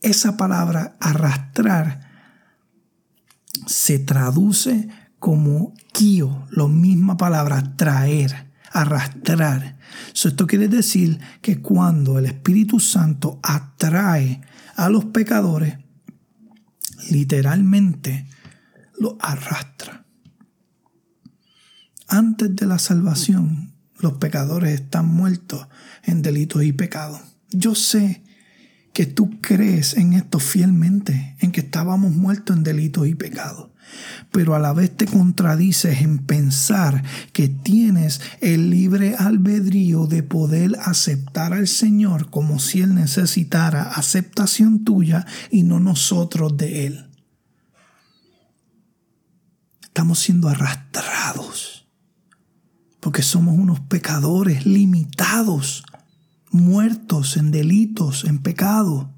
Esa 0.00 0.36
palabra 0.36 0.96
arrastrar 1.00 2.08
se 3.66 3.98
traduce 3.98 4.88
como 5.18 5.74
kio, 5.92 6.46
la 6.50 6.66
misma 6.68 7.16
palabra 7.16 7.76
traer, 7.76 8.48
arrastrar. 8.72 9.76
esto 10.14 10.46
quiere 10.46 10.68
decir 10.68 11.18
que 11.42 11.60
cuando 11.60 12.18
el 12.18 12.26
Espíritu 12.26 12.80
Santo 12.80 13.40
atrae 13.42 14.40
a 14.76 14.88
los 14.88 15.06
pecadores, 15.06 15.78
literalmente 17.10 18.26
lo 18.98 19.18
arrastra. 19.20 20.04
Antes 22.06 22.54
de 22.54 22.66
la 22.66 22.78
salvación, 22.78 23.74
los 23.98 24.14
pecadores 24.14 24.80
están 24.80 25.06
muertos 25.08 25.66
en 26.08 26.22
delitos 26.22 26.64
y 26.64 26.72
pecados. 26.72 27.20
Yo 27.50 27.74
sé 27.74 28.22
que 28.92 29.06
tú 29.06 29.40
crees 29.40 29.96
en 29.96 30.12
esto 30.12 30.38
fielmente, 30.40 31.36
en 31.40 31.52
que 31.52 31.60
estábamos 31.60 32.12
muertos 32.12 32.56
en 32.56 32.64
delitos 32.64 33.06
y 33.06 33.14
pecados 33.14 33.68
pero 34.30 34.54
a 34.54 34.58
la 34.58 34.72
vez 34.72 34.96
te 34.96 35.06
contradices 35.06 36.00
en 36.02 36.18
pensar 36.18 37.02
que 37.32 37.48
tienes 37.48 38.20
el 38.40 38.70
libre 38.70 39.14
albedrío 39.16 40.06
de 40.06 40.22
poder 40.22 40.76
aceptar 40.80 41.52
al 41.52 41.68
Señor 41.68 42.30
como 42.30 42.58
si 42.58 42.82
Él 42.82 42.94
necesitara 42.94 43.82
aceptación 43.82 44.84
tuya 44.84 45.26
y 45.50 45.62
no 45.62 45.80
nosotros 45.80 46.56
de 46.56 46.86
Él. 46.86 47.10
Estamos 49.82 50.18
siendo 50.20 50.48
arrastrados 50.48 51.86
porque 53.00 53.22
somos 53.22 53.56
unos 53.56 53.80
pecadores 53.80 54.66
limitados, 54.66 55.84
muertos 56.50 57.36
en 57.36 57.50
delitos, 57.50 58.24
en 58.24 58.38
pecado. 58.38 59.14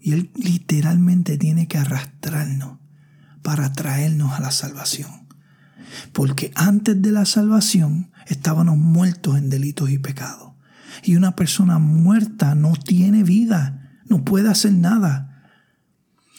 Y 0.00 0.12
Él 0.12 0.30
literalmente 0.34 1.38
tiene 1.38 1.68
que 1.68 1.78
arrastrarnos 1.78 2.78
para 3.42 3.72
traernos 3.72 4.32
a 4.32 4.40
la 4.40 4.50
salvación. 4.50 5.10
Porque 6.12 6.50
antes 6.54 7.00
de 7.00 7.12
la 7.12 7.24
salvación 7.24 8.10
estábamos 8.26 8.76
muertos 8.76 9.36
en 9.38 9.50
delitos 9.50 9.90
y 9.90 9.98
pecados. 9.98 10.52
Y 11.02 11.16
una 11.16 11.36
persona 11.36 11.78
muerta 11.78 12.54
no 12.54 12.72
tiene 12.72 13.22
vida, 13.22 13.92
no 14.08 14.24
puede 14.24 14.48
hacer 14.48 14.72
nada. 14.72 15.50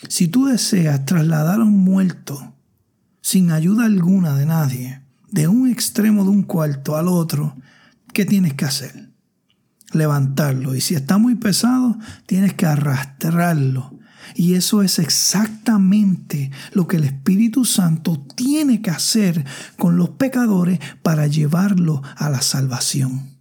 Si 0.09 0.27
tú 0.27 0.45
deseas 0.45 1.05
trasladar 1.05 1.59
a 1.61 1.63
un 1.63 1.83
muerto 1.83 2.55
sin 3.21 3.51
ayuda 3.51 3.85
alguna 3.85 4.35
de 4.35 4.45
nadie, 4.45 5.01
de 5.31 5.47
un 5.47 5.69
extremo 5.69 6.23
de 6.23 6.29
un 6.29 6.43
cuarto 6.43 6.95
al 6.95 7.07
otro, 7.07 7.57
¿qué 8.13 8.25
tienes 8.25 8.53
que 8.53 8.65
hacer? 8.65 9.04
Levantarlo. 9.93 10.75
Y 10.75 10.81
si 10.81 10.95
está 10.95 11.17
muy 11.17 11.35
pesado, 11.35 11.97
tienes 12.25 12.53
que 12.53 12.65
arrastrarlo 12.65 13.95
y 14.33 14.55
eso 14.55 14.81
es 14.81 14.97
exactamente 14.99 16.51
lo 16.73 16.87
que 16.87 16.97
el 16.97 17.03
Espíritu 17.03 17.65
Santo 17.65 18.25
tiene 18.35 18.81
que 18.81 18.89
hacer 18.89 19.45
con 19.77 19.97
los 19.97 20.09
pecadores 20.11 20.79
para 21.03 21.27
llevarlos 21.27 22.01
a 22.15 22.29
la 22.29 22.41
salvación. 22.41 23.35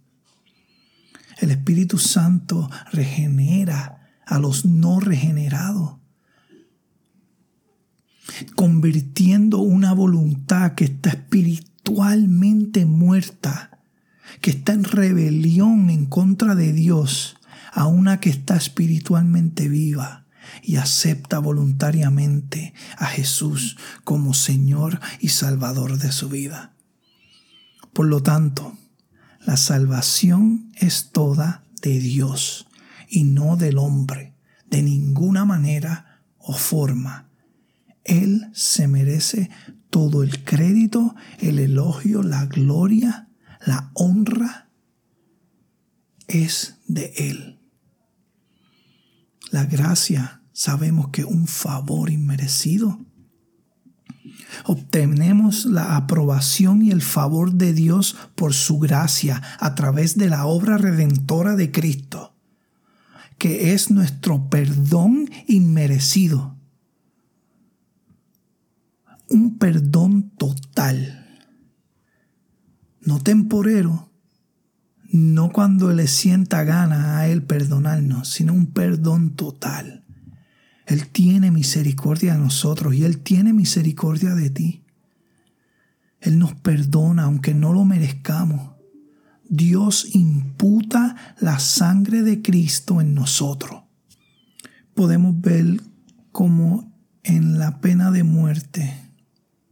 El 1.39 1.51
Espíritu 1.51 1.97
Santo 1.97 2.69
regenera 2.91 4.09
a 4.25 4.39
los 4.39 4.65
no 4.65 4.99
regenerados, 4.99 5.97
convirtiendo 8.55 9.59
una 9.59 9.93
voluntad 9.93 10.73
que 10.75 10.85
está 10.85 11.09
espiritualmente 11.09 12.85
muerta, 12.85 13.74
que 14.45 14.51
está 14.51 14.73
en 14.73 14.83
rebelión 14.83 15.89
en 15.89 16.05
contra 16.05 16.53
de 16.53 16.71
Dios, 16.71 17.35
a 17.73 17.87
una 17.87 18.19
que 18.19 18.29
está 18.29 18.55
espiritualmente 18.55 19.67
viva 19.67 20.27
y 20.61 20.75
acepta 20.75 21.39
voluntariamente 21.39 22.75
a 22.95 23.07
Jesús 23.07 23.75
como 24.03 24.35
Señor 24.35 24.99
y 25.19 25.29
Salvador 25.29 25.97
de 25.97 26.11
su 26.11 26.29
vida. 26.29 26.75
Por 27.91 28.05
lo 28.05 28.21
tanto, 28.21 28.77
La 29.39 29.57
salvación 29.57 30.71
es 30.75 31.09
toda 31.11 31.63
de 31.81 31.99
Dios 31.99 32.67
y 33.09 33.23
no 33.23 33.57
del 33.57 33.79
hombre, 33.79 34.35
de 34.69 34.83
ninguna 34.83 35.43
manera 35.45 36.21
o 36.37 36.53
forma. 36.53 37.29
Él 38.03 38.51
se 38.53 38.87
merece 38.87 39.49
todo 39.89 40.21
el 40.21 40.43
crédito, 40.43 41.15
el 41.39 41.57
elogio, 41.57 42.21
la 42.21 42.45
gloria, 42.45 43.24
la 43.65 43.91
honra. 43.93 44.69
Es 46.27 46.79
de 46.87 47.13
Él. 47.17 47.59
La 49.51 49.65
gracia 49.65 50.41
sabemos 50.53 51.09
que 51.09 51.23
un 51.23 51.47
favor 51.47 52.09
inmerecido. 52.09 52.99
Obtenemos 54.65 55.65
la 55.65 55.95
aprobación 55.95 56.81
y 56.81 56.91
el 56.91 57.01
favor 57.01 57.53
de 57.53 57.73
Dios 57.73 58.15
por 58.35 58.53
su 58.53 58.79
gracia 58.79 59.41
a 59.59 59.75
través 59.75 60.17
de 60.17 60.29
la 60.29 60.45
obra 60.45 60.77
redentora 60.77 61.55
de 61.55 61.71
Cristo, 61.71 62.35
que 63.37 63.73
es 63.73 63.91
nuestro 63.91 64.49
perdón 64.49 65.29
inmerecido. 65.47 66.57
Un 69.29 69.57
perdón 69.57 70.31
total, 70.37 71.24
no 73.05 73.21
temporero, 73.21 74.09
no 75.11 75.51
cuando 75.51 75.93
le 75.93 76.07
sienta 76.07 76.63
gana 76.63 77.19
a 77.19 77.27
Él 77.27 77.43
perdonarnos, 77.43 78.27
sino 78.29 78.53
un 78.53 78.67
perdón 78.67 79.35
total. 79.35 80.03
Él 80.87 81.07
tiene 81.07 81.51
misericordia 81.51 82.33
de 82.33 82.39
nosotros 82.39 82.93
y 82.95 83.03
Él 83.03 83.19
tiene 83.19 83.53
misericordia 83.53 84.35
de 84.35 84.49
ti. 84.49 84.83
Él 86.19 86.39
nos 86.39 86.55
perdona 86.55 87.23
aunque 87.23 87.53
no 87.53 87.73
lo 87.73 87.85
merezcamos. 87.85 88.71
Dios 89.47 90.15
imputa 90.15 91.35
la 91.39 91.59
sangre 91.59 92.23
de 92.23 92.41
Cristo 92.41 92.99
en 92.99 93.13
nosotros. 93.13 93.83
Podemos 94.95 95.39
ver 95.39 95.81
como 96.31 96.91
en 97.23 97.59
la 97.59 97.79
pena 97.79 98.11
de 98.11 98.23
muerte, 98.23 99.11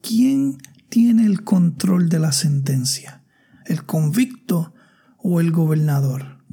¿quién 0.01 0.57
tiene 0.89 1.25
el 1.25 1.43
control 1.43 2.09
de 2.09 2.19
la 2.19 2.31
sentencia? 2.31 3.22
¿El 3.65 3.85
convicto 3.85 4.73
o 5.17 5.39
el 5.39 5.51
gobernador? 5.51 6.43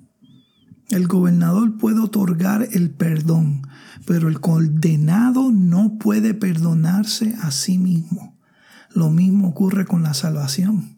El 0.91 1.07
gobernador 1.07 1.77
puede 1.79 2.01
otorgar 2.01 2.69
el 2.73 2.91
perdón, 2.91 3.63
pero 4.07 4.29
el 4.29 4.41
condenado 4.41 5.53
no 5.53 5.99
puede 5.99 6.35
perdonarse 6.35 7.37
a 7.43 7.53
sí 7.53 7.79
mismo. 7.79 8.37
Lo 8.93 9.11
mismo 9.11 9.49
ocurre 9.49 9.87
con 9.87 10.03
la 10.03 10.15
salvación. 10.15 10.97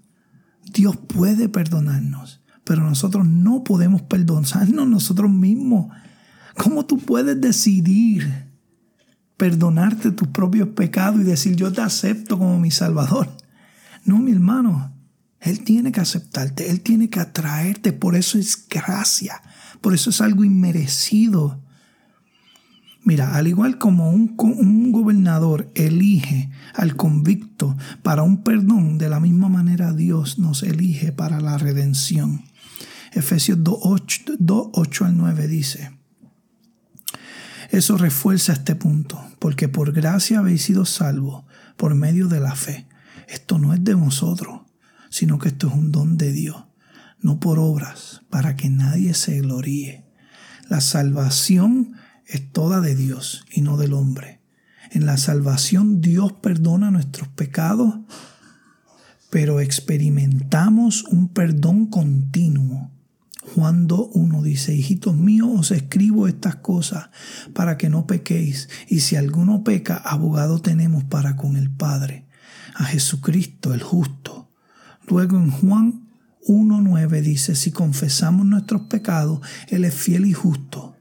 Dios 0.72 0.96
puede 0.96 1.50
perdonarnos, 1.50 2.42
pero 2.64 2.82
nosotros 2.82 3.26
no 3.26 3.64
podemos 3.64 4.02
perdonarnos 4.02 4.88
nosotros 4.88 5.30
mismos. 5.30 5.94
¿Cómo 6.56 6.86
tú 6.86 6.98
puedes 6.98 7.38
decidir 7.38 8.50
perdonarte 9.36 10.10
tus 10.12 10.28
propios 10.28 10.68
pecados 10.68 11.20
y 11.20 11.24
decir 11.24 11.56
yo 11.56 11.72
te 11.72 11.82
acepto 11.82 12.38
como 12.38 12.58
mi 12.58 12.70
Salvador? 12.70 13.28
No, 14.04 14.18
mi 14.18 14.32
hermano, 14.32 14.91
Él 15.42 15.64
tiene 15.64 15.90
que 15.90 16.00
aceptarte, 16.00 16.70
Él 16.70 16.80
tiene 16.80 17.10
que 17.10 17.18
atraerte, 17.18 17.92
por 17.92 18.14
eso 18.14 18.38
es 18.38 18.68
gracia, 18.68 19.42
por 19.80 19.92
eso 19.92 20.10
es 20.10 20.20
algo 20.20 20.44
inmerecido. 20.44 21.60
Mira, 23.02 23.34
al 23.34 23.48
igual 23.48 23.78
como 23.78 24.10
un, 24.10 24.92
gobernador 24.92 25.72
elige 25.74 26.50
al 26.74 26.94
convicto 26.94 27.76
para 28.04 28.22
un 28.22 28.44
perdón, 28.44 28.98
de 28.98 29.08
la 29.08 29.18
misma 29.18 29.48
manera 29.48 29.92
Dios 29.92 30.38
nos 30.38 30.62
elige 30.62 31.10
para 31.10 31.40
la 31.40 31.58
redención. 31.58 32.44
Efesios 33.12 33.58
2, 33.62 33.78
8, 34.72 35.04
al 35.04 35.16
9 35.16 35.48
dice, 35.48 35.90
eso 37.70 37.96
refuerza 37.96 38.52
este 38.52 38.76
punto, 38.76 39.20
porque 39.40 39.68
por 39.68 39.92
gracia 39.92 40.38
habéis 40.38 40.62
sido 40.62 40.84
salvos 40.84 41.44
por 41.76 41.96
medio 41.96 42.28
de 42.28 42.38
la 42.38 42.54
fe. 42.54 42.86
Esto 43.28 43.58
no 43.58 43.74
es 43.74 43.82
de 43.82 43.94
vosotros, 43.94 44.60
sino 45.12 45.38
que 45.38 45.48
esto 45.48 45.68
es 45.68 45.74
un 45.74 45.92
don 45.92 46.16
de 46.16 46.32
Dios, 46.32 46.64
no 47.20 47.38
por 47.38 47.58
obras, 47.58 48.22
para 48.30 48.56
que 48.56 48.70
nadie 48.70 49.12
se 49.12 49.40
gloríe. 49.40 50.06
La 50.70 50.80
salvación 50.80 51.92
es 52.26 52.50
toda 52.50 52.80
de 52.80 52.96
Dios 52.96 53.44
y 53.52 53.60
no 53.60 53.76
del 53.76 53.92
hombre. 53.92 54.40
En 54.90 55.04
la 55.04 55.18
salvación 55.18 56.00
Dios 56.00 56.32
perdona 56.32 56.90
nuestros 56.90 57.28
pecados, 57.28 57.94
pero 59.28 59.60
experimentamos 59.60 61.04
un 61.04 61.28
perdón 61.28 61.86
continuo. 61.86 62.90
Juan 63.54 63.88
2.1 63.88 64.42
dice, 64.42 64.74
hijitos 64.74 65.14
míos, 65.14 65.50
os 65.52 65.70
escribo 65.72 66.26
estas 66.26 66.56
cosas 66.56 67.10
para 67.52 67.76
que 67.76 67.90
no 67.90 68.06
pequéis, 68.06 68.70
y 68.88 69.00
si 69.00 69.16
alguno 69.16 69.62
peca, 69.62 69.96
abogado 69.96 70.62
tenemos 70.62 71.04
para 71.04 71.36
con 71.36 71.56
el 71.56 71.70
Padre, 71.70 72.24
a 72.74 72.84
Jesucristo 72.84 73.74
el 73.74 73.82
justo. 73.82 74.41
Luego 75.08 75.36
en 75.36 75.50
Juan 75.50 76.08
1.9 76.46 77.20
dice, 77.20 77.54
si 77.54 77.70
confesamos 77.70 78.46
nuestros 78.46 78.82
pecados, 78.82 79.40
Él 79.68 79.84
es 79.84 79.94
fiel 79.94 80.26
y 80.26 80.32
justo 80.32 80.96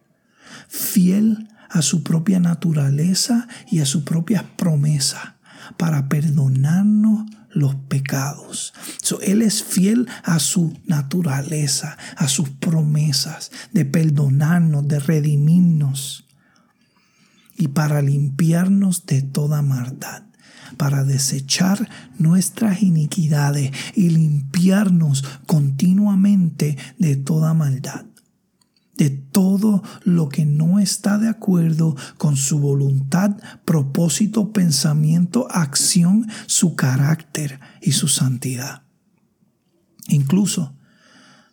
fiel 0.67 1.49
a 1.69 1.81
su 1.81 2.03
propia 2.03 2.39
naturaleza 2.39 3.47
y 3.69 3.79
a 3.79 3.85
sus 3.85 4.03
propias 4.03 4.43
promesas 4.57 5.33
para 5.77 6.09
perdonarnos 6.09 7.29
los 7.49 7.75
pecados. 7.75 8.73
él 9.21 9.41
es 9.41 9.63
fiel 9.63 10.07
a 10.23 10.39
su 10.39 10.77
naturaleza, 10.85 11.97
a 12.15 12.27
sus 12.27 12.49
promesas 12.49 13.51
de 13.73 13.83
perdonarnos, 13.83 14.87
de 14.87 14.99
redimirnos 14.99 16.25
y 17.57 17.69
para 17.69 18.01
limpiarnos 18.01 19.05
de 19.05 19.21
toda 19.21 19.61
maldad 19.61 20.23
para 20.77 21.03
desechar 21.03 21.89
nuestras 22.17 22.81
iniquidades 22.84 23.71
y 23.95 24.10
limpiarnos 24.10 25.23
continuamente 25.45 26.77
de 26.97 27.15
toda 27.15 27.53
maldad 27.53 28.05
de 29.01 29.10
todo 29.10 29.81
lo 30.03 30.29
que 30.29 30.45
no 30.45 30.77
está 30.77 31.17
de 31.17 31.27
acuerdo 31.27 31.95
con 32.19 32.36
su 32.36 32.60
voluntad, 32.60 33.36
propósito, 33.65 34.53
pensamiento, 34.53 35.47
acción, 35.49 36.29
su 36.45 36.75
carácter 36.75 37.60
y 37.81 37.93
su 37.93 38.07
santidad. 38.07 38.84
Incluso 40.07 40.75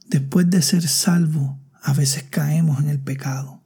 después 0.09 0.51
de 0.51 0.61
ser 0.61 0.87
salvo, 0.87 1.59
a 1.83 1.95
veces 1.95 2.25
caemos 2.25 2.81
en 2.81 2.91
el 2.91 3.01
pecado, 3.01 3.63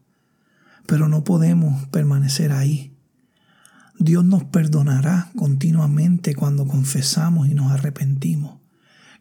pero 0.87 1.09
no 1.09 1.25
podemos 1.25 1.89
permanecer 1.89 2.53
ahí. 2.53 2.92
Dios 4.05 4.25
nos 4.25 4.43
perdonará 4.43 5.31
continuamente 5.37 6.35
cuando 6.35 6.67
confesamos 6.67 7.49
y 7.49 7.55
nos 7.55 7.71
arrepentimos. 7.71 8.59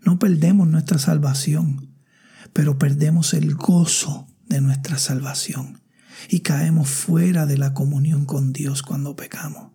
No 0.04 0.18
perdemos 0.18 0.68
nuestra 0.68 0.98
salvación, 0.98 1.92
pero 2.52 2.80
perdemos 2.80 3.36
el 3.36 3.54
gozo 3.54 4.28
de 4.50 4.60
nuestra 4.60 4.98
salvación 4.98 5.82
y 6.30 6.40
caemos 6.40 6.90
fuera 6.90 7.46
de 7.46 7.60
la 7.60 7.76
comunión 7.76 8.26
con 8.26 8.54
Dios 8.54 8.82
cuando 8.82 9.16
pecamos. 9.16 9.72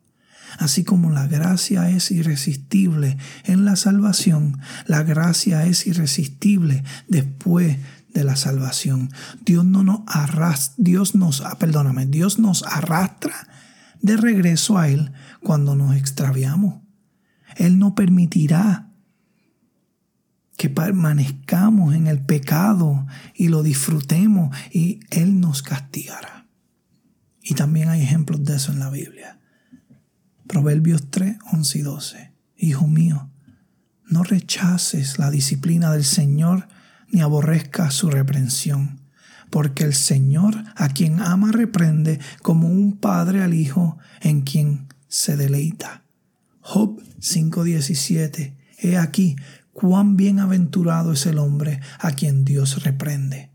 Así 0.58 0.82
como 0.82 1.10
la 1.10 1.28
gracia 1.28 1.88
es 1.90 2.10
irresistible 2.10 3.16
en 3.44 3.64
la 3.64 3.76
salvación, 3.76 4.58
la 4.86 5.04
gracia 5.04 5.66
es 5.66 5.86
irresistible 5.86 6.82
después 7.06 7.78
de 8.12 8.24
la 8.24 8.34
salvación. 8.34 9.10
Dios 9.44 9.64
no 9.64 9.84
nos 9.84 10.00
arrastra, 10.08 10.74
Dios 10.78 11.14
nos, 11.14 11.42
ah, 11.42 11.58
perdóname, 11.58 12.06
Dios 12.06 12.40
nos 12.40 12.64
arrastra 12.64 13.46
de 14.02 14.16
regreso 14.16 14.78
a 14.78 14.88
Él 14.88 15.12
cuando 15.42 15.74
nos 15.74 15.96
extraviamos. 15.96 16.82
Él 17.56 17.78
no 17.78 17.94
permitirá 17.94 18.90
que 20.56 20.70
permanezcamos 20.70 21.94
en 21.94 22.06
el 22.06 22.24
pecado 22.24 23.06
y 23.34 23.48
lo 23.48 23.62
disfrutemos 23.62 24.56
y 24.72 25.00
Él 25.10 25.40
nos 25.40 25.62
castigará. 25.62 26.46
Y 27.42 27.54
también 27.54 27.88
hay 27.88 28.02
ejemplos 28.02 28.44
de 28.44 28.56
eso 28.56 28.72
en 28.72 28.80
la 28.80 28.90
Biblia. 28.90 29.38
Proverbios 30.46 31.10
3, 31.10 31.38
11 31.52 31.78
y 31.78 31.82
12. 31.82 32.32
Hijo 32.56 32.88
mío, 32.88 33.30
no 34.08 34.22
rechaces 34.22 35.18
la 35.18 35.30
disciplina 35.30 35.92
del 35.92 36.04
Señor 36.04 36.68
ni 37.10 37.20
aborrezcas 37.20 37.94
su 37.94 38.10
reprensión, 38.10 39.00
porque 39.50 39.84
el 39.84 39.94
Señor 39.94 40.54
a 40.76 40.88
quien 40.88 41.20
ama 41.20 41.52
reprende 41.52 42.20
como 42.42 42.68
un 42.68 42.96
padre 42.96 43.42
al 43.42 43.54
hijo 43.54 43.98
en 44.20 44.42
quien 44.42 44.86
se 45.08 45.36
deleita. 45.36 46.02
Job 46.60 47.00
5:17. 47.20 48.54
He 48.78 48.96
aquí, 48.96 49.36
cuán 49.72 50.16
bienaventurado 50.16 51.12
es 51.12 51.26
el 51.26 51.38
hombre 51.38 51.80
a 51.98 52.12
quien 52.12 52.44
Dios 52.44 52.82
reprende. 52.82 53.50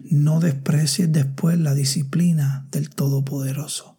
No 0.00 0.40
desprecies 0.40 1.10
después 1.12 1.58
la 1.58 1.74
disciplina 1.74 2.66
del 2.70 2.90
Todopoderoso. 2.90 3.91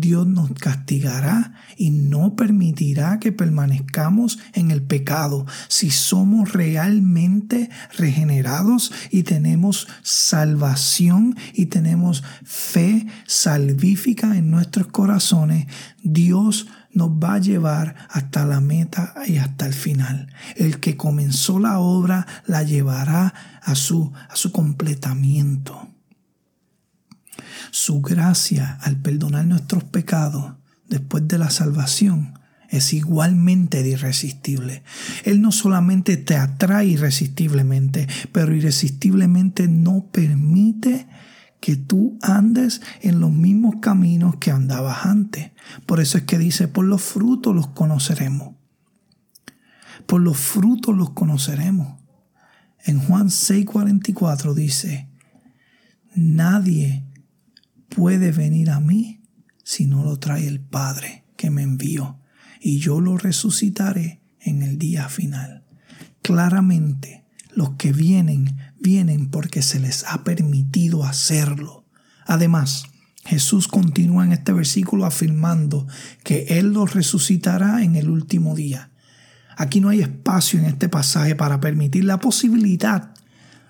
Dios 0.00 0.28
nos 0.28 0.52
castigará 0.52 1.54
y 1.76 1.90
no 1.90 2.36
permitirá 2.36 3.18
que 3.18 3.32
permanezcamos 3.32 4.38
en 4.52 4.70
el 4.70 4.80
pecado 4.80 5.44
si 5.66 5.90
somos 5.90 6.52
realmente 6.52 7.68
regenerados 7.96 8.92
y 9.10 9.24
tenemos 9.24 9.88
salvación 10.02 11.36
y 11.52 11.66
tenemos 11.66 12.22
fe 12.44 13.08
salvífica 13.26 14.36
en 14.36 14.52
nuestros 14.52 14.86
corazones. 14.86 15.66
Dios 16.04 16.68
nos 16.92 17.10
va 17.10 17.34
a 17.34 17.40
llevar 17.40 17.96
hasta 18.08 18.46
la 18.46 18.60
meta 18.60 19.14
y 19.26 19.38
hasta 19.38 19.66
el 19.66 19.74
final. 19.74 20.32
El 20.54 20.78
que 20.78 20.96
comenzó 20.96 21.58
la 21.58 21.80
obra 21.80 22.24
la 22.46 22.62
llevará 22.62 23.34
a 23.60 23.74
su, 23.74 24.12
a 24.28 24.36
su 24.36 24.52
completamiento. 24.52 25.97
Su 27.70 28.00
gracia 28.00 28.78
al 28.82 28.96
perdonar 28.96 29.46
nuestros 29.46 29.84
pecados 29.84 30.54
después 30.88 31.28
de 31.28 31.38
la 31.38 31.50
salvación 31.50 32.38
es 32.68 32.92
igualmente 32.92 33.86
irresistible. 33.86 34.82
Él 35.24 35.40
no 35.40 35.52
solamente 35.52 36.16
te 36.16 36.36
atrae 36.36 36.86
irresistiblemente, 36.86 38.06
pero 38.32 38.54
irresistiblemente 38.54 39.68
no 39.68 40.06
permite 40.12 41.06
que 41.60 41.76
tú 41.76 42.18
andes 42.22 42.82
en 43.00 43.20
los 43.20 43.32
mismos 43.32 43.76
caminos 43.80 44.36
que 44.36 44.50
andabas 44.50 45.06
antes. 45.06 45.50
Por 45.86 46.00
eso 46.00 46.18
es 46.18 46.24
que 46.24 46.38
dice, 46.38 46.68
por 46.68 46.84
los 46.84 47.02
frutos 47.02 47.54
los 47.54 47.68
conoceremos. 47.68 48.54
Por 50.06 50.20
los 50.20 50.36
frutos 50.36 50.96
los 50.96 51.10
conoceremos. 51.10 51.98
En 52.84 53.00
Juan 53.00 53.28
6:44 53.28 54.54
dice, 54.54 55.08
nadie 56.14 57.07
puede 57.88 58.32
venir 58.32 58.70
a 58.70 58.80
mí 58.80 59.20
si 59.64 59.86
no 59.86 60.04
lo 60.04 60.18
trae 60.18 60.46
el 60.46 60.60
Padre 60.60 61.24
que 61.36 61.50
me 61.50 61.62
envió, 61.62 62.18
y 62.60 62.78
yo 62.78 63.00
lo 63.00 63.16
resucitaré 63.16 64.22
en 64.40 64.62
el 64.62 64.78
día 64.78 65.08
final. 65.08 65.64
Claramente, 66.22 67.24
los 67.54 67.70
que 67.70 67.92
vienen, 67.92 68.56
vienen 68.80 69.30
porque 69.30 69.62
se 69.62 69.78
les 69.78 70.04
ha 70.04 70.24
permitido 70.24 71.04
hacerlo. 71.04 71.86
Además, 72.26 72.84
Jesús 73.24 73.68
continúa 73.68 74.24
en 74.24 74.32
este 74.32 74.52
versículo 74.52 75.04
afirmando 75.04 75.86
que 76.24 76.46
Él 76.48 76.72
los 76.72 76.94
resucitará 76.94 77.82
en 77.82 77.96
el 77.96 78.08
último 78.08 78.54
día. 78.54 78.90
Aquí 79.56 79.80
no 79.80 79.90
hay 79.90 80.00
espacio 80.00 80.58
en 80.58 80.64
este 80.64 80.88
pasaje 80.88 81.34
para 81.34 81.60
permitir 81.60 82.04
la 82.04 82.20
posibilidad 82.20 83.12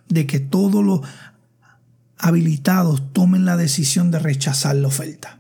de 0.09 0.27
que 0.27 0.39
todos 0.39 0.85
los 0.85 1.01
habilitados 2.19 3.13
tomen 3.13 3.45
la 3.45 3.57
decisión 3.57 4.11
de 4.11 4.19
rechazar 4.19 4.77
la 4.77 4.89
oferta. 4.89 5.39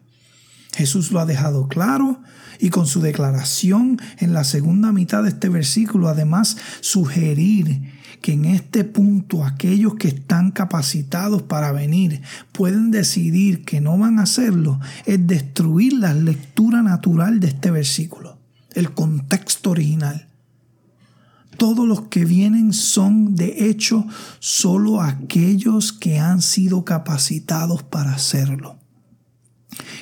Jesús 0.74 1.10
lo 1.10 1.20
ha 1.20 1.26
dejado 1.26 1.68
claro 1.68 2.20
y 2.60 2.70
con 2.70 2.86
su 2.86 3.00
declaración 3.00 4.00
en 4.18 4.32
la 4.32 4.44
segunda 4.44 4.92
mitad 4.92 5.22
de 5.22 5.30
este 5.30 5.48
versículo 5.48 6.08
además 6.08 6.56
sugerir 6.80 7.92
que 8.20 8.32
en 8.32 8.44
este 8.44 8.84
punto 8.84 9.44
aquellos 9.44 9.94
que 9.94 10.08
están 10.08 10.50
capacitados 10.50 11.42
para 11.42 11.72
venir 11.72 12.22
pueden 12.52 12.90
decidir 12.90 13.64
que 13.64 13.80
no 13.80 13.96
van 13.96 14.18
a 14.18 14.22
hacerlo 14.22 14.80
es 15.06 15.24
destruir 15.26 15.94
la 15.94 16.14
lectura 16.14 16.82
natural 16.82 17.40
de 17.40 17.48
este 17.48 17.70
versículo, 17.70 18.38
el 18.72 18.92
contexto 18.92 19.70
original. 19.70 20.28
Todos 21.58 21.88
los 21.88 22.02
que 22.02 22.24
vienen 22.24 22.72
son 22.72 23.34
de 23.34 23.68
hecho 23.68 24.06
solo 24.38 25.02
aquellos 25.02 25.92
que 25.92 26.20
han 26.20 26.40
sido 26.40 26.84
capacitados 26.84 27.82
para 27.82 28.14
hacerlo. 28.14 28.78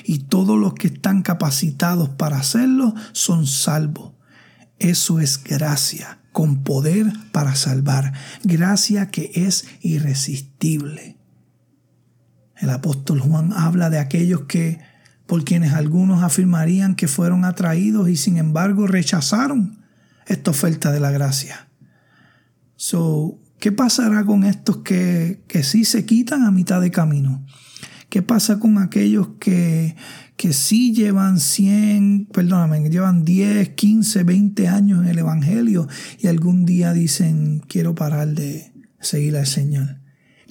Y 0.03 0.19
todos 0.19 0.59
los 0.59 0.75
que 0.75 0.85
están 0.85 1.23
capacitados 1.23 2.09
para 2.09 2.37
hacerlo 2.37 2.93
son 3.11 3.47
salvos. 3.47 4.13
Eso 4.77 5.19
es 5.19 5.43
gracia, 5.43 6.19
con 6.31 6.63
poder 6.63 7.11
para 7.31 7.55
salvar. 7.55 8.13
Gracia 8.43 9.09
que 9.09 9.31
es 9.33 9.65
irresistible. 9.81 11.17
El 12.55 12.69
apóstol 12.69 13.19
Juan 13.19 13.51
habla 13.51 13.89
de 13.89 13.97
aquellos 13.97 14.41
que, 14.41 14.79
por 15.25 15.43
quienes 15.43 15.73
algunos 15.73 16.21
afirmarían 16.21 16.93
que 16.93 17.07
fueron 17.07 17.45
atraídos 17.45 18.09
y 18.09 18.15
sin 18.15 18.37
embargo 18.37 18.85
rechazaron 18.85 19.76
esta 20.27 20.51
oferta 20.51 20.91
de 20.91 20.99
la 20.99 21.11
gracia. 21.11 21.69
So, 22.75 23.39
¿qué 23.59 23.71
pasará 23.71 24.23
con 24.25 24.43
estos 24.43 24.77
que, 24.77 25.43
que 25.47 25.63
sí 25.63 25.85
se 25.85 26.05
quitan 26.05 26.43
a 26.43 26.51
mitad 26.51 26.81
de 26.81 26.91
camino? 26.91 27.45
¿Qué 28.09 28.21
pasa 28.21 28.59
con 28.59 28.77
aquellos 28.77 29.29
que, 29.39 29.95
que 30.37 30.53
sí 30.53 30.93
llevan 30.93 31.39
100, 31.39 32.29
perdóname, 32.31 32.89
llevan 32.89 33.25
10, 33.25 33.69
15, 33.69 34.23
20 34.23 34.67
años 34.67 35.01
en 35.01 35.07
el 35.09 35.19
Evangelio 35.19 35.87
y 36.19 36.27
algún 36.27 36.65
día 36.65 36.93
dicen, 36.93 37.61
quiero 37.67 37.95
parar 37.95 38.29
de 38.29 38.71
seguir 39.01 39.35
al 39.35 39.47
Señor? 39.47 39.99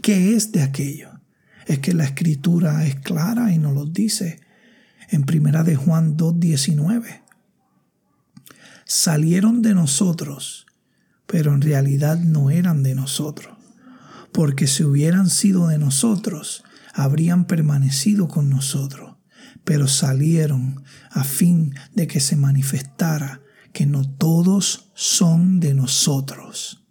¿Qué 0.03 0.35
es 0.35 0.53
de 0.53 0.63
aquello? 0.63 1.21
Es 1.67 1.79
que 1.79 1.95
la 1.95 2.05
escritura 2.05 2.87
es 2.87 2.97
clara 2.97 3.53
y 3.53 3.59
nos 3.59 3.75
lo 3.75 3.87
dice 3.87 4.41
en 5.11 5.25
primera 5.25 5.63
de 5.63 5.77
Juan 5.77 6.17
2.19 6.17 7.26
salieron 8.87 9.63
de 9.63 9.75
nosotros, 9.75 10.67
pero 11.27 11.53
en 11.53 11.61
realidad 11.61 12.19
no 12.19 12.51
eran 12.51 12.83
de 12.85 12.95
nosotros, 12.95 13.59
porque 14.33 14.69
si 14.69 14.85
hubieran 14.85 15.29
sido 15.29 15.67
de 15.67 15.79
nosotros, 15.79 16.63
habrían 16.95 17.47
permanecido 17.47 18.29
con 18.29 18.49
nosotros, 18.49 19.17
pero 19.65 19.89
salieron 19.89 20.85
a 21.11 21.25
fin 21.25 21.75
de 21.95 22.07
que 22.07 22.21
se 22.21 22.37
manifestara 22.37 23.43
que 23.73 23.87
no 23.87 24.09
todos 24.09 24.93
son 24.95 25.61
de 25.61 25.75
nosotros. 25.75 26.85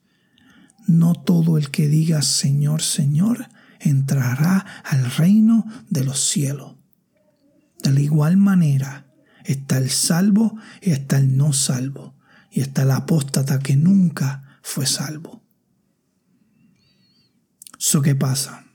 No 0.88 1.16
todo 1.16 1.58
el 1.58 1.72
que 1.72 1.88
diga 1.88 2.22
Señor, 2.22 2.82
Señor, 2.82 3.48
entrará 3.80 4.66
al 4.84 5.10
reino 5.12 5.66
de 5.90 6.04
los 6.04 6.20
cielos. 6.20 6.76
De 7.82 7.92
la 7.92 8.02
igual 8.02 8.38
manera, 8.38 9.08
Está 9.46 9.78
el 9.78 9.90
salvo 9.90 10.58
y 10.82 10.92
está 10.92 11.18
el 11.18 11.38
no 11.38 11.54
salvo. 11.54 12.16
Y 12.52 12.62
está 12.62 12.84
el 12.84 12.92
apóstata 12.92 13.60
que 13.60 13.76
nunca 13.76 14.60
fue 14.62 14.86
salvo. 14.86 15.44
¿So 17.78 18.02
qué 18.02 18.16
pasa? 18.16 18.66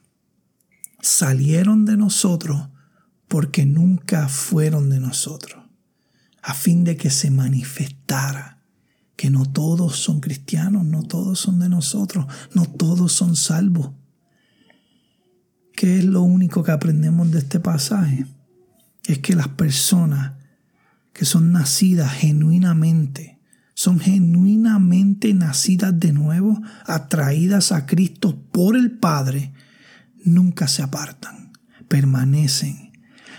Salieron 1.01 1.85
de 1.85 1.97
nosotros 1.97 2.69
porque 3.27 3.65
nunca 3.67 4.29
fueron 4.29 4.91
de 4.91 5.01
nosotros, 5.01 5.65
a 6.43 6.53
fin 6.53 6.85
de 6.85 6.97
que 6.97 7.11
se 7.11 7.31
manifestara 7.31 8.61
que 9.21 9.29
no 9.29 9.45
todos 9.45 9.97
son 9.97 10.21
cristianos, 10.21 10.85
no 10.87 11.03
todos 11.03 11.39
son 11.39 11.59
de 11.59 11.69
nosotros, 11.69 12.25
no 12.55 12.65
todos 12.65 13.13
son 13.13 13.37
salvos. 13.37 13.91
¿Qué 15.75 15.99
es 15.99 16.05
lo 16.05 16.23
único 16.23 16.63
que 16.63 16.73
aprendemos 16.73 17.31
de 17.31 17.41
este 17.41 17.61
pasaje? 17.61 18.25
Es 19.05 19.19
que 19.19 19.35
las 19.35 19.49
personas 19.49 20.40
que 21.21 21.27
son 21.27 21.53
nacidas 21.53 22.15
genuinamente, 22.15 23.43
son 23.75 24.01
genuinamente 24.01 25.35
nacidas 25.35 26.01
de 26.01 26.15
nuevo, 26.15 26.59
atraídas 26.87 27.73
a 27.73 27.85
Cristo 27.85 28.43
por 28.51 28.75
el 28.75 28.93
Padre, 28.93 29.53
nunca 30.25 30.67
se 30.67 30.81
apartan, 30.81 31.53
permanecen. 31.89 32.93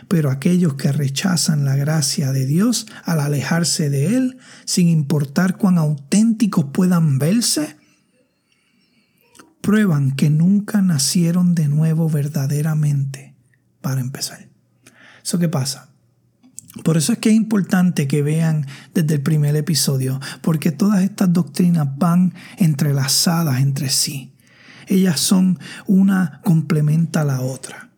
Pero 0.08 0.30
aquellos 0.30 0.76
que 0.76 0.92
rechazan 0.92 1.66
la 1.66 1.76
gracia 1.76 2.32
de 2.32 2.46
Dios 2.46 2.86
al 3.04 3.20
alejarse 3.20 3.90
de 3.90 4.16
Él, 4.16 4.38
sin 4.66 4.88
importar 4.88 5.58
cuán 5.58 5.80
auténticos 5.80 6.66
puedan 6.72 7.18
verse, 7.18 7.78
prueban 9.62 10.12
que 10.12 10.30
nunca 10.30 10.84
nacieron 10.84 11.56
de 11.56 11.68
nuevo 11.68 12.08
verdaderamente, 12.12 13.36
para 13.82 14.02
empezar. 14.02 14.50
¿Eso 15.24 15.40
qué 15.40 15.50
pasa? 15.50 15.91
Por 16.84 16.98
eso 16.98 17.14
es 17.14 17.20
que 17.20 17.30
es 17.30 17.36
importante 17.36 18.08
que 18.08 18.22
vean 18.22 18.66
desde 18.94 19.16
el 19.16 19.22
primer 19.22 19.56
episodio, 19.56 20.20
porque 20.42 20.72
todas 20.72 21.04
estas 21.04 21.34
doctrinas 21.34 21.88
van 21.98 22.34
entrelazadas 22.58 23.60
entre 23.60 23.90
sí. 23.90 24.34
Ellas 24.88 25.20
son 25.20 25.60
una 25.86 26.42
complementa 26.44 27.22
a 27.22 27.26
la 27.26 27.42
otra. 27.42 27.90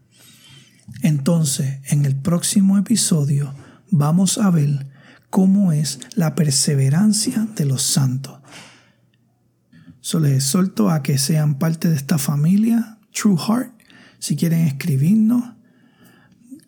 Entonces, 1.01 1.79
en 1.85 2.05
el 2.05 2.15
próximo 2.15 2.77
episodio 2.77 3.53
vamos 3.89 4.37
a 4.37 4.49
ver 4.49 4.87
cómo 5.29 5.71
es 5.71 5.99
la 6.15 6.35
perseverancia 6.35 7.47
de 7.55 7.65
los 7.65 7.83
santos. 7.83 8.39
So 10.01 10.19
les 10.19 10.33
exhorto 10.33 10.89
a 10.89 11.01
que 11.01 11.17
sean 11.17 11.59
parte 11.59 11.89
de 11.89 11.95
esta 11.95 12.17
familia, 12.17 12.99
True 13.13 13.37
Heart. 13.37 13.71
Si 14.19 14.35
quieren 14.35 14.67
escribirnos, 14.67 15.53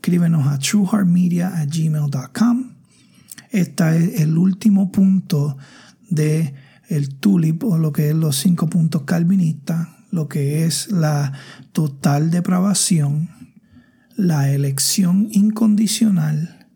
escríbenos 0.05 0.45
a 0.45 0.59
trueheartmedia.gmail.com. 0.59 2.75
Este 3.49 3.97
es 3.97 4.21
el 4.21 4.37
último 4.37 4.91
punto 4.91 5.57
de 6.11 6.53
el 6.89 7.15
tulip 7.15 7.63
o 7.63 7.79
lo 7.79 7.91
que 7.91 8.09
es 8.09 8.15
los 8.15 8.35
cinco 8.35 8.69
puntos 8.69 9.01
calvinistas, 9.01 9.87
lo 10.11 10.27
que 10.27 10.65
es 10.65 10.91
la 10.91 11.33
total 11.71 12.29
depravación, 12.29 13.31
la 14.15 14.51
elección 14.51 15.27
incondicional 15.31 16.67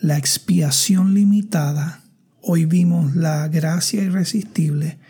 la 0.00 0.16
expiación 0.16 1.14
limitada, 1.14 2.04
hoy 2.40 2.66
vimos 2.66 3.16
la 3.16 3.48
gracia 3.48 4.00
irresistible 4.02 5.00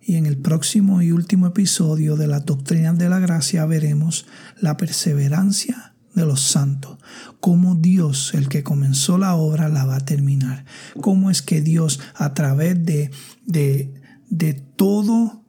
y 0.00 0.16
en 0.16 0.24
el 0.24 0.38
próximo 0.38 1.02
y 1.02 1.12
último 1.12 1.48
episodio 1.48 2.16
de 2.16 2.26
las 2.26 2.46
doctrinas 2.46 2.96
de 2.96 3.10
la 3.10 3.18
gracia 3.18 3.66
veremos 3.66 4.26
la 4.58 4.78
perseverancia 4.78 5.95
de 6.16 6.26
los 6.26 6.40
santos, 6.40 6.98
cómo 7.40 7.76
Dios, 7.76 8.32
el 8.34 8.48
que 8.48 8.64
comenzó 8.64 9.18
la 9.18 9.34
obra, 9.34 9.68
la 9.68 9.84
va 9.84 9.96
a 9.96 10.04
terminar, 10.04 10.64
cómo 11.00 11.30
es 11.30 11.42
que 11.42 11.60
Dios 11.60 12.00
a 12.14 12.34
través 12.34 12.84
de, 12.84 13.10
de, 13.44 13.94
de 14.28 14.54
todo 14.54 15.44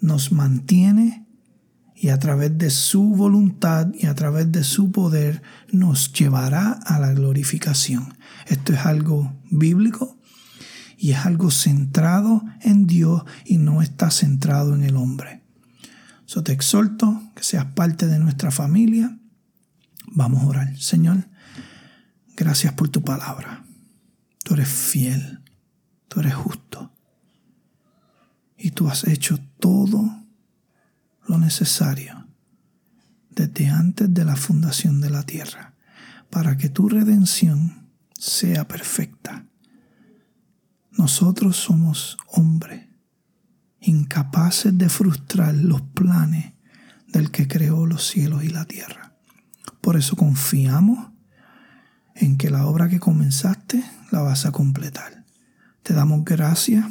nos 0.00 0.32
mantiene 0.32 1.24
y 1.94 2.08
a 2.08 2.18
través 2.18 2.58
de 2.58 2.70
su 2.70 3.10
voluntad 3.10 3.92
y 3.94 4.06
a 4.06 4.14
través 4.16 4.50
de 4.50 4.64
su 4.64 4.90
poder 4.90 5.40
nos 5.70 6.12
llevará 6.12 6.72
a 6.72 6.98
la 6.98 7.12
glorificación. 7.12 8.18
Esto 8.48 8.72
es 8.72 8.80
algo 8.80 9.32
bíblico 9.50 10.18
y 10.98 11.12
es 11.12 11.18
algo 11.24 11.52
centrado 11.52 12.42
en 12.60 12.88
Dios 12.88 13.22
y 13.44 13.58
no 13.58 13.82
está 13.82 14.10
centrado 14.10 14.74
en 14.74 14.82
el 14.82 14.96
hombre. 14.96 15.44
So 16.26 16.42
te 16.42 16.50
exhorto 16.50 17.22
que 17.36 17.44
seas 17.44 17.66
parte 17.66 18.08
de 18.08 18.18
nuestra 18.18 18.50
familia 18.50 19.16
Vamos 20.14 20.42
a 20.42 20.46
orar. 20.46 20.78
Señor, 20.78 21.28
gracias 22.36 22.74
por 22.74 22.88
tu 22.90 23.02
palabra. 23.02 23.64
Tú 24.44 24.54
eres 24.54 24.68
fiel, 24.68 25.40
tú 26.08 26.20
eres 26.20 26.34
justo. 26.34 26.92
Y 28.58 28.72
tú 28.72 28.88
has 28.88 29.04
hecho 29.04 29.38
todo 29.58 30.24
lo 31.26 31.38
necesario 31.38 32.28
desde 33.30 33.68
antes 33.68 34.12
de 34.12 34.24
la 34.24 34.36
fundación 34.36 35.00
de 35.00 35.08
la 35.08 35.22
tierra 35.22 35.74
para 36.28 36.56
que 36.58 36.68
tu 36.68 36.88
redención 36.88 37.88
sea 38.18 38.68
perfecta. 38.68 39.46
Nosotros 40.90 41.56
somos 41.56 42.18
hombres 42.26 42.86
incapaces 43.80 44.76
de 44.76 44.88
frustrar 44.90 45.54
los 45.54 45.80
planes 45.80 46.52
del 47.08 47.30
que 47.30 47.48
creó 47.48 47.86
los 47.86 48.06
cielos 48.06 48.44
y 48.44 48.48
la 48.48 48.66
tierra. 48.66 49.01
Por 49.82 49.96
eso 49.96 50.14
confiamos 50.14 51.10
en 52.14 52.38
que 52.38 52.50
la 52.50 52.66
obra 52.66 52.88
que 52.88 53.00
comenzaste 53.00 53.84
la 54.12 54.20
vas 54.20 54.46
a 54.46 54.52
completar. 54.52 55.24
Te 55.82 55.92
damos 55.92 56.24
gracias 56.24 56.86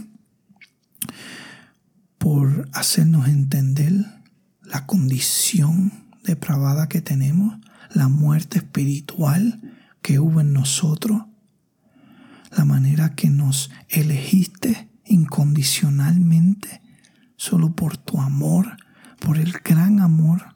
por 2.18 2.70
hacernos 2.74 3.30
entender 3.30 3.94
la 4.62 4.86
condición 4.86 5.94
depravada 6.26 6.89
que 6.89 7.02
tenemos, 7.02 7.58
la 7.92 8.10
muerte 8.10 8.58
espiritual 8.60 9.62
que 10.02 10.20
hubo 10.20 10.42
en 10.42 10.52
nosotros, 10.52 11.24
la 12.52 12.66
manera 12.66 13.16
que 13.16 13.30
nos 13.30 13.72
elegiste 13.88 14.92
incondicionalmente 15.06 16.82
solo 17.38 17.74
por 17.74 17.96
tu 17.96 18.20
amor, 18.20 18.76
por 19.20 19.38
el 19.38 19.54
gran 19.64 20.02
amor 20.02 20.52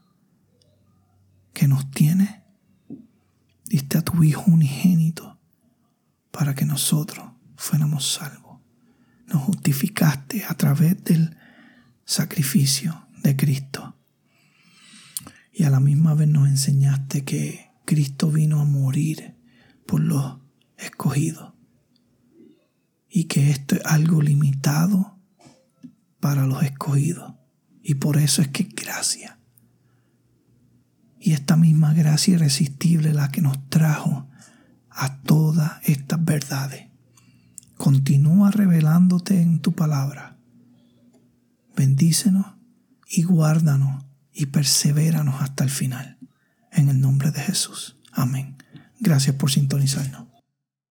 que 1.55 1.67
nos 1.69 1.89
tiene, 1.89 2.43
diste 3.63 3.97
a 3.97 4.01
tu 4.03 4.23
Hijo 4.23 4.43
unigénito 4.51 5.39
para 6.29 6.53
que 6.53 6.65
nosotros 6.65 7.31
fuéramos 7.55 8.05
salvos. 8.05 8.59
Nos 9.25 9.41
justificaste 9.41 10.43
a 10.45 10.53
través 10.55 11.01
del 11.05 11.37
sacrificio 12.03 13.07
de 13.23 13.37
Cristo. 13.37 13.95
Y 15.51 15.63
a 15.63 15.69
la 15.69 15.79
misma 15.79 16.13
vez 16.13 16.27
nos 16.27 16.49
enseñaste 16.49 17.23
que 17.23 17.71
Cristo 17.85 18.29
vino 18.29 18.59
a 18.59 18.65
morir 18.65 19.35
por 19.87 20.01
los 20.01 20.39
escogidos. 20.77 21.53
Y 23.09 23.23
que 23.23 23.49
esto 23.49 23.75
es 23.75 23.85
algo 23.85 24.21
limitado 24.21 25.17
para 26.19 26.45
los 26.45 26.61
escogidos. 26.63 27.33
Y 27.81 27.95
por 27.95 28.17
eso 28.17 28.41
es 28.41 28.49
que 28.49 28.63
gracia 28.63 29.34
y 31.26 31.34
esta 31.34 31.57
misma 31.57 31.91
gracia 31.95 32.36
irresistible 32.36 33.11
la 33.11 33.30
que 33.30 33.41
nos 33.41 33.67
trajo 33.69 34.28
a 34.91 35.17
todas 35.23 35.71
estas 35.82 36.23
verdades. 36.23 36.86
Continúa 37.78 38.51
revelándote 38.51 39.41
en 39.41 39.59
tu 39.59 39.71
palabra. 39.71 40.38
Bendícenos 41.76 42.45
y 43.09 43.23
guárdanos 43.23 44.05
y 44.34 44.45
persevéranos 44.45 45.41
hasta 45.41 45.63
el 45.63 45.71
final. 45.71 46.19
En 46.71 46.89
el 46.89 47.01
nombre 47.01 47.32
de 47.32 47.41
Jesús. 47.41 47.97
Amén. 48.11 48.57
Gracias 48.99 49.36
por 49.36 49.49
sintonizarnos. 49.49 50.28